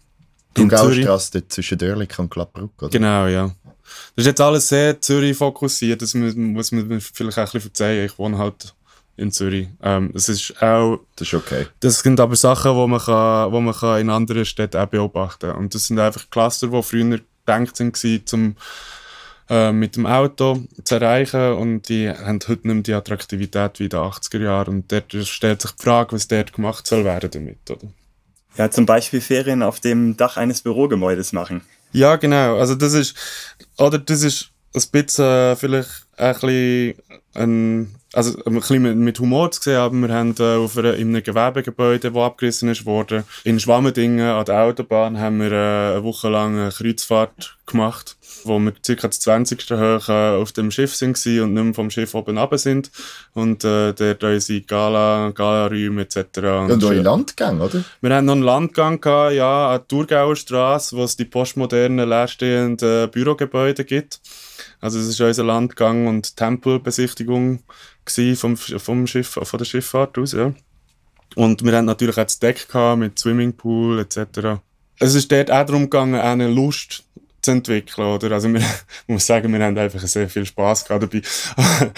Thurgauer 0.54 0.94
Straße 0.94 1.48
zwischen 1.50 1.78
Dörlik 1.78 2.18
und 2.18 2.30
Klappbruck, 2.30 2.72
oder? 2.82 2.90
Genau, 2.90 3.28
ja. 3.28 3.54
Das 4.16 4.24
ist 4.24 4.28
jetzt 4.28 4.42
alles 4.42 4.70
sehr 4.70 5.00
Zürich 5.00 5.38
fokussiert, 5.38 6.02
das 6.02 6.14
muss 6.16 6.72
man 6.72 7.02
vielleicht 7.02 7.38
auch 7.38 7.42
ein 7.42 7.46
bisschen 7.46 7.62
verzeihen. 7.62 8.06
Ich 8.06 8.18
wohne 8.18 8.38
halt 8.38 8.74
in 9.18 9.32
Zürich. 9.32 9.68
Ähm, 9.82 10.12
es 10.14 10.30
ist 10.30 10.62
auch... 10.62 11.00
Das 11.16 11.28
ist 11.28 11.34
okay. 11.34 11.68
Das 11.80 12.00
sind 12.00 12.20
aber 12.20 12.36
Sachen, 12.36 12.74
die 12.74 12.88
man, 12.88 13.00
kann, 13.00 13.52
wo 13.52 13.60
man 13.62 13.74
kann 13.74 14.02
in 14.02 14.10
anderen 14.10 14.46
Städten 14.46 14.78
auch 14.78 14.88
beobachten 14.88 15.52
kann. 15.52 15.58
Und 15.58 15.76
das 15.76 15.88
sind 15.88 16.00
einfach 16.00 16.30
Cluster, 16.30 16.68
die 16.68 16.84
früher 16.84 17.20
gedacht 17.46 17.80
waren, 17.80 18.26
zum 18.26 18.56
äh, 19.50 19.72
mit 19.72 19.96
dem 19.96 20.08
Auto 20.08 20.64
zu 20.84 20.96
erreichen 20.96 21.54
und 21.54 21.88
die 21.88 22.10
haben 22.10 22.40
heute 22.48 22.68
nicht 22.68 22.74
mehr 22.74 22.82
die 22.82 22.94
Attraktivität 22.94 23.80
wie 23.80 23.84
in 23.84 23.90
den 23.90 24.00
80er 24.00 24.42
Jahren. 24.42 24.76
Und 24.76 24.92
dort 24.92 25.14
stellt 25.14 25.62
sich 25.62 25.72
die 25.72 25.84
Frage, 25.84 26.14
was 26.14 26.28
dort 26.28 26.54
gemacht 26.54 26.88
soll 26.88 27.06
werden 27.06 27.30
damit, 27.32 27.70
oder? 27.70 27.88
Ja, 28.58 28.72
zum 28.72 28.86
Beispiel 28.86 29.22
Ferien 29.22 29.62
auf 29.62 29.80
dem 29.80 30.18
Dach 30.18 30.38
eines 30.38 30.62
Bürogebäudes 30.62 31.34
machen. 31.34 31.62
Ja, 31.92 32.16
genau. 32.16 32.58
Also 32.58 32.74
das 32.74 32.94
ist, 32.94 33.16
oder 33.78 34.00
das 34.00 34.24
ist 34.24 34.50
ein 34.74 34.84
bisschen 34.92 35.26
äh, 35.26 35.56
vielleicht 35.56 36.08
ein 36.18 36.34
bisschen 36.34 36.96
ein 37.34 37.96
also 38.16 38.38
ein 38.46 38.54
bisschen 38.56 39.04
mit 39.04 39.20
Humor 39.20 39.52
zu 39.52 39.62
sehen, 39.62 39.78
aber 39.78 39.96
wir 39.96 40.14
haben 40.14 40.34
äh, 40.40 40.56
auf 40.56 40.78
einer, 40.78 40.94
in 40.94 41.10
einem 41.10 41.24
Gewerbegebäude, 41.24 42.12
das 42.12 42.24
abgerissen 42.24 42.70
ist 42.70 42.86
worden, 42.86 43.24
in 43.44 43.60
Schwammendingen 43.60 44.26
an 44.26 44.46
der 44.46 44.62
Autobahn 44.62 45.20
haben 45.20 45.42
wir 45.42 45.52
äh, 45.52 45.94
eine 45.94 46.04
Woche 46.04 46.30
lang 46.30 46.58
eine 46.58 46.70
Kreuzfahrt 46.70 47.58
gemacht, 47.66 48.16
wo 48.46 48.58
wir 48.60 48.72
ca. 48.72 49.08
das 49.08 49.20
20. 49.20 49.70
hoch 49.72 50.10
äh, 50.10 50.36
auf 50.36 50.54
dem 50.54 50.72
Schiff 50.72 50.96
sind 50.96 51.18
und 51.42 51.54
nicht 51.54 51.64
mehr 51.64 51.74
vom 51.74 51.90
Schiff 51.90 52.14
oben 52.16 52.38
runter 52.38 52.58
sind 52.58 52.90
und 53.34 53.66
äh, 53.66 53.94
dort 53.94 54.24
unsere 54.24 54.62
Gala, 54.62 55.32
Gala-Räume 55.32 56.04
etc. 56.04 56.18
Und, 56.38 56.72
und 56.72 56.84
eure 56.84 57.02
Landgang, 57.02 57.60
oder? 57.60 57.84
Wir 58.00 58.16
haben 58.16 58.26
noch 58.26 58.34
einen 58.34 58.44
Landgang 58.44 59.02
gehabt, 59.02 59.34
ja, 59.34 59.72
an 59.72 59.80
der 59.80 59.88
Thurgauer 59.88 60.36
Straße, 60.38 60.96
wo 60.96 61.04
es 61.04 61.18
die 61.18 61.26
postmodernen 61.26 62.08
leerstehenden 62.08 63.12
Bürogebäude 63.12 63.84
gibt. 63.84 64.22
Also 64.80 65.00
es 65.00 65.08
ist 65.08 65.20
unser 65.20 65.44
Landgang 65.44 66.08
und 66.08 66.38
Tempelbesichtigung 66.38 67.64
vom, 68.36 68.58
vom 68.58 69.08
Schiff, 69.08 69.40
von 69.42 69.58
der 69.58 69.66
Schifffahrt 69.66 70.18
aus, 70.18 70.34
ja. 70.34 70.54
Und 71.36 71.64
wir 71.64 71.76
hatten 71.76 71.86
natürlich 71.86 72.18
auch 72.18 72.24
das 72.24 72.40
Deck 72.40 72.68
mit 72.98 73.20
Swimmingpool 73.20 74.00
etc. 74.00 74.62
Es 75.00 75.16
ist 75.16 75.32
dort 75.32 75.52
auch 75.52 75.66
darum 75.66 75.84
gegangen, 75.84 76.16
eine 76.16 76.48
Lust 76.48 77.04
zu 77.46 77.52
entwickeln, 77.52 78.08
oder? 78.08 78.32
Also, 78.32 78.52
wir, 78.52 78.62
muss 79.08 79.26
sagen, 79.26 79.54
wir 79.54 79.64
haben 79.64 79.78
einfach 79.78 80.02
sehr 80.02 80.30
viel 80.30 80.46
Spaß 80.46 80.86
gehabt 80.86 81.04
dabei. 81.04 81.22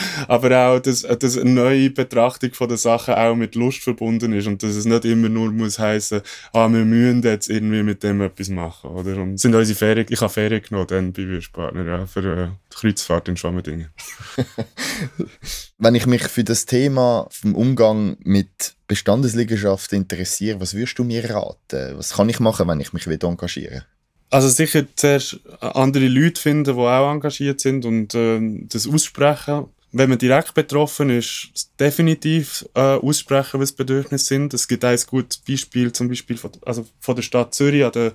Aber 0.28 0.68
auch, 0.68 0.80
dass, 0.80 1.02
dass 1.02 1.38
eine 1.38 1.50
neue 1.50 1.90
Betrachtung 1.90 2.54
von 2.54 2.70
der 2.70 2.78
Sache 2.78 3.18
auch 3.18 3.36
mit 3.36 3.56
Lust 3.56 3.84
verbunden 3.84 4.34
ist 4.34 4.48
und 4.48 4.62
dass 4.62 4.76
es 4.76 4.86
nicht 4.86 5.06
immer 5.06 5.30
nur 5.30 5.52
muss 5.52 5.80
heißen, 5.80 6.22
ah, 6.54 6.68
wir 6.70 6.86
müssen 6.86 7.24
jetzt 7.24 7.50
irgendwie 7.50 7.84
mit 7.84 8.04
dem 8.04 8.22
etwas 8.22 8.50
machen, 8.50 8.92
oder? 8.92 9.18
Und 9.18 9.40
sind 9.40 9.56
unsere 9.56 9.78
Ferien, 9.78 10.06
ich 10.10 10.22
habe 10.22 10.32
Ferien 10.32 10.62
genommen 10.62 10.88
dann 10.88 11.14
bei 11.14 11.24
Würstpartner, 11.24 11.86
ja, 11.86 12.06
für 12.06 12.44
äh, 12.44 12.48
Kreuzfahrt 12.74 13.28
in 13.28 13.38
Schwammendingen. 13.38 13.90
Wenn 15.78 15.96
ich 15.96 16.06
mich 16.06 16.24
für 16.24 16.44
das 16.44 16.66
Thema 16.66 17.28
vom 17.30 17.56
Umgang 17.56 18.18
mit 18.24 18.76
Bestandesliegenschaft 18.88 19.94
interessiere, 19.94 20.60
was 20.60 20.74
würdest 20.74 20.98
du 21.00 21.04
mir 21.04 21.30
raten? 21.30 21.98
Was 21.98 22.14
kann 22.14 22.30
ich 22.30 22.40
machen, 22.40 22.68
wenn 22.68 22.80
ich 22.80 22.94
mich 22.94 23.08
wieder 23.08 23.28
engagieren 23.28 23.84
also 24.30 24.50
sicher 24.50 24.86
zuerst 24.96 25.40
andere 25.62 26.08
Leute 26.08 26.42
finden, 26.42 26.76
die 26.76 26.80
auch 26.80 27.12
engagiert 27.12 27.62
sind 27.62 27.86
und 27.86 28.14
äh, 28.14 28.40
das 28.68 28.88
aussprechen. 28.88 29.66
Wenn 29.94 30.10
man 30.10 30.20
direkt 30.20 30.54
betroffen 30.54 31.10
ist, 31.10 31.70
definitiv 31.80 32.68
äh, 32.74 32.80
aussprechen, 32.98 33.62
was 33.62 33.72
Bedürfnisse 33.72 34.26
sind. 34.26 34.54
Es 34.54 34.68
gibt 34.68 34.84
ein 34.84 35.00
gutes 35.08 35.38
Beispiel, 35.38 35.92
zum 35.94 36.10
Beispiel 36.10 36.38
von, 36.38 36.52
also 36.66 36.86
von 37.00 37.16
der 37.16 37.24
Stadt 37.24 37.56
Zürich, 37.56 37.86
an 37.86 37.94
der, 37.94 38.14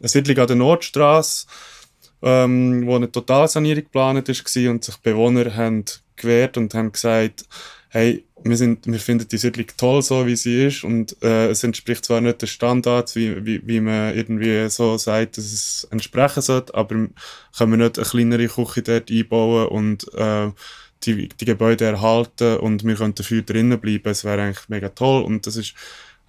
eine 0.00 0.08
Siedlung 0.08 0.38
an 0.38 0.46
der 0.46 0.56
Nordstraße, 0.56 1.46
ähm, 2.22 2.86
wo 2.86 2.96
eine 2.96 3.12
Totalsanierung 3.12 3.84
geplant 3.84 4.28
war 4.28 4.70
und 4.70 4.84
sich 4.84 4.96
Bewohner 4.96 5.54
haben 5.54 5.84
gewehrt 6.16 6.56
und 6.56 6.72
haben 6.74 6.92
gesagt, 6.92 7.44
hey, 7.90 8.24
wir, 8.42 8.56
sind, 8.56 8.86
wir 8.86 8.98
finden 8.98 9.28
die 9.28 9.36
Siedlung 9.36 9.66
toll, 9.76 10.02
so 10.02 10.26
wie 10.26 10.36
sie 10.36 10.66
ist. 10.66 10.84
Und 10.84 11.16
äh, 11.22 11.48
es 11.48 11.62
entspricht 11.62 12.04
zwar 12.04 12.20
nicht 12.20 12.40
den 12.40 12.48
Standards, 12.48 13.14
wie, 13.16 13.44
wie, 13.44 13.60
wie 13.66 13.80
man 13.80 14.16
irgendwie 14.16 14.68
so 14.70 14.96
sagt, 14.96 15.36
dass 15.36 15.44
es 15.44 15.86
entsprechen 15.90 16.40
sollte, 16.40 16.74
aber 16.74 16.94
können 16.94 17.72
wir 17.72 17.76
nicht 17.76 17.98
eine 17.98 18.08
kleinere 18.08 18.46
Küche 18.46 18.82
dort 18.82 19.10
einbauen 19.10 19.68
und 19.68 20.14
äh, 20.14 20.50
die, 21.02 21.28
die 21.28 21.44
Gebäude 21.44 21.84
erhalten 21.86 22.58
und 22.58 22.84
wir 22.84 22.94
können 22.94 23.14
dafür 23.14 23.42
drinnen 23.42 23.80
bleiben, 23.80 24.08
es 24.08 24.24
wäre 24.24 24.42
eigentlich 24.42 24.68
mega 24.68 24.88
toll. 24.90 25.22
Und 25.22 25.46
das 25.46 25.56
ist 25.56 25.74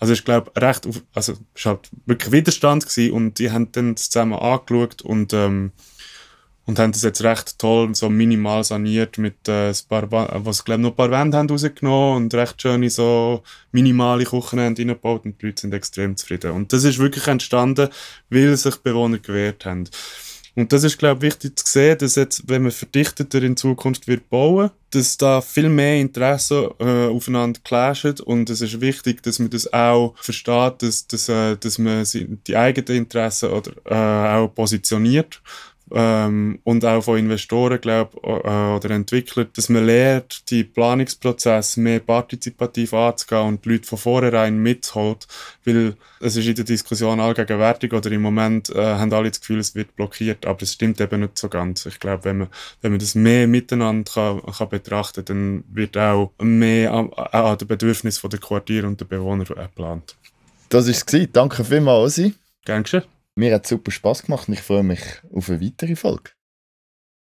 also 0.01 0.13
ich 0.13 0.25
glaube 0.25 0.51
recht, 0.57 0.87
auf, 0.87 1.03
also 1.13 1.33
es 1.53 1.65
war 1.65 1.73
halt 1.73 1.89
wirklich 2.07 2.31
Widerstand 2.31 2.87
gewesen 2.87 3.13
und 3.13 3.37
die 3.37 3.51
haben 3.51 3.71
dann 3.71 3.95
zusammen 3.95 4.33
angeschaut 4.33 5.03
und 5.03 5.31
ähm, 5.31 5.73
und 6.65 6.79
haben 6.79 6.91
das 6.91 7.01
jetzt 7.01 7.23
recht 7.23 7.57
toll 7.59 7.93
so 7.95 8.09
minimal 8.09 8.63
saniert 8.63 9.17
mit 9.17 9.47
äh, 9.47 9.69
ein 9.69 9.75
paar, 9.89 10.45
was 10.45 10.63
glaube 10.63 10.81
noch 10.81 10.91
ein 10.91 10.95
paar 10.95 11.11
Wände 11.11 11.37
haben 11.37 11.49
rausgenommen 11.49 12.17
und 12.17 12.33
recht 12.33 12.61
schöne 12.61 12.89
so 12.89 13.43
minimale 13.71 14.25
Küchen 14.25 14.59
haben 14.59 14.75
reingebaut 14.75 15.25
und 15.25 15.41
die 15.41 15.47
Leute 15.47 15.61
sind 15.61 15.73
extrem 15.73 16.15
zufrieden. 16.15 16.51
Und 16.51 16.71
das 16.71 16.83
ist 16.83 16.99
wirklich 16.99 17.27
entstanden, 17.27 17.89
weil 18.29 18.55
sich 18.55 18.75
Bewohner 18.77 19.17
gewehrt 19.17 19.65
haben. 19.65 19.85
Und 20.53 20.73
das 20.73 20.83
ist, 20.83 20.97
glaube 20.97 21.25
ich, 21.25 21.33
wichtig 21.33 21.57
zu 21.57 21.65
sehen, 21.65 21.97
dass 21.97 22.15
jetzt, 22.15 22.43
wenn 22.47 22.63
man 22.63 22.71
verdichteter 22.71 23.41
in 23.41 23.55
Zukunft 23.55 24.07
wird 24.07 24.29
bauen, 24.29 24.69
dass 24.89 25.15
da 25.15 25.39
viel 25.39 25.69
mehr 25.69 25.99
Interessen 25.99 26.67
äh, 26.79 27.07
aufeinander 27.07 27.61
clashen 27.63 28.19
und 28.19 28.49
es 28.49 28.59
ist 28.59 28.81
wichtig, 28.81 29.23
dass 29.23 29.39
man 29.39 29.49
das 29.49 29.71
auch 29.71 30.13
versteht, 30.17 30.81
dass, 30.81 31.07
dass, 31.07 31.29
äh, 31.29 31.55
dass 31.55 31.77
man 31.77 32.05
die 32.45 32.57
eigenen 32.57 32.97
Interessen 32.97 33.49
oder, 33.49 33.71
äh, 33.85 34.35
auch 34.35 34.49
positioniert 34.49 35.41
ähm, 35.93 36.59
und 36.63 36.85
auch 36.85 37.03
von 37.03 37.17
Investoren 37.17 37.79
glaub, 37.81 38.15
äh, 38.23 38.27
oder 38.27 38.91
Entwicklern, 38.91 39.47
dass 39.55 39.69
man 39.69 39.85
lernt, 39.85 40.49
die 40.49 40.63
Planungsprozesse 40.63 41.79
mehr 41.79 41.99
partizipativ 41.99 42.93
anzugehen 42.93 43.47
und 43.47 43.65
die 43.65 43.69
Leute 43.69 43.87
von 43.87 43.97
vornherein 43.97 44.57
mitholt, 44.57 45.27
weil 45.65 45.95
es 46.19 46.35
ist 46.35 46.47
in 46.47 46.55
der 46.55 46.65
Diskussion 46.65 47.19
allgegenwärtig 47.19 47.93
oder 47.93 48.11
im 48.11 48.21
Moment 48.21 48.69
äh, 48.69 48.95
haben 48.95 49.13
alle 49.13 49.29
das 49.29 49.41
Gefühl, 49.41 49.59
es 49.59 49.75
wird 49.75 49.95
blockiert, 49.95 50.45
aber 50.45 50.61
es 50.61 50.73
stimmt 50.73 51.01
eben 51.01 51.21
nicht 51.21 51.37
so 51.37 51.49
ganz. 51.49 51.85
Ich 51.85 51.99
glaube, 51.99 52.25
wenn 52.25 52.37
man, 52.39 52.47
wenn 52.81 52.91
man 52.91 52.99
das 52.99 53.15
mehr 53.15 53.47
miteinander 53.47 54.11
kann, 54.11 54.41
kann 54.41 54.69
betrachten 54.69 55.25
dann 55.25 55.63
wird 55.71 55.97
auch 55.97 56.31
mehr 56.39 56.93
an, 56.93 57.11
an 57.13 57.57
den 57.57 57.67
Bedürfnissen 57.67 58.29
der 58.29 58.39
Quartiere 58.39 58.87
und 58.87 58.99
der 58.99 59.05
Bewohner 59.05 59.43
geplant. 59.43 60.15
Das 60.69 60.85
war 60.85 60.91
es. 60.91 61.31
Danke 61.33 61.63
vielmals, 61.65 62.17
Osi. 62.17 62.33
Gern 62.65 62.83
geschehen. 62.83 63.03
Mir 63.35 63.53
hat 63.55 63.65
super 63.65 63.91
Spass 63.91 64.23
gemacht 64.23 64.47
und 64.47 64.55
ich 64.55 64.61
freue 64.61 64.83
mich 64.83 65.01
auf 65.31 65.49
eine 65.49 65.61
weitere 65.61 65.95
Folge. 65.95 66.31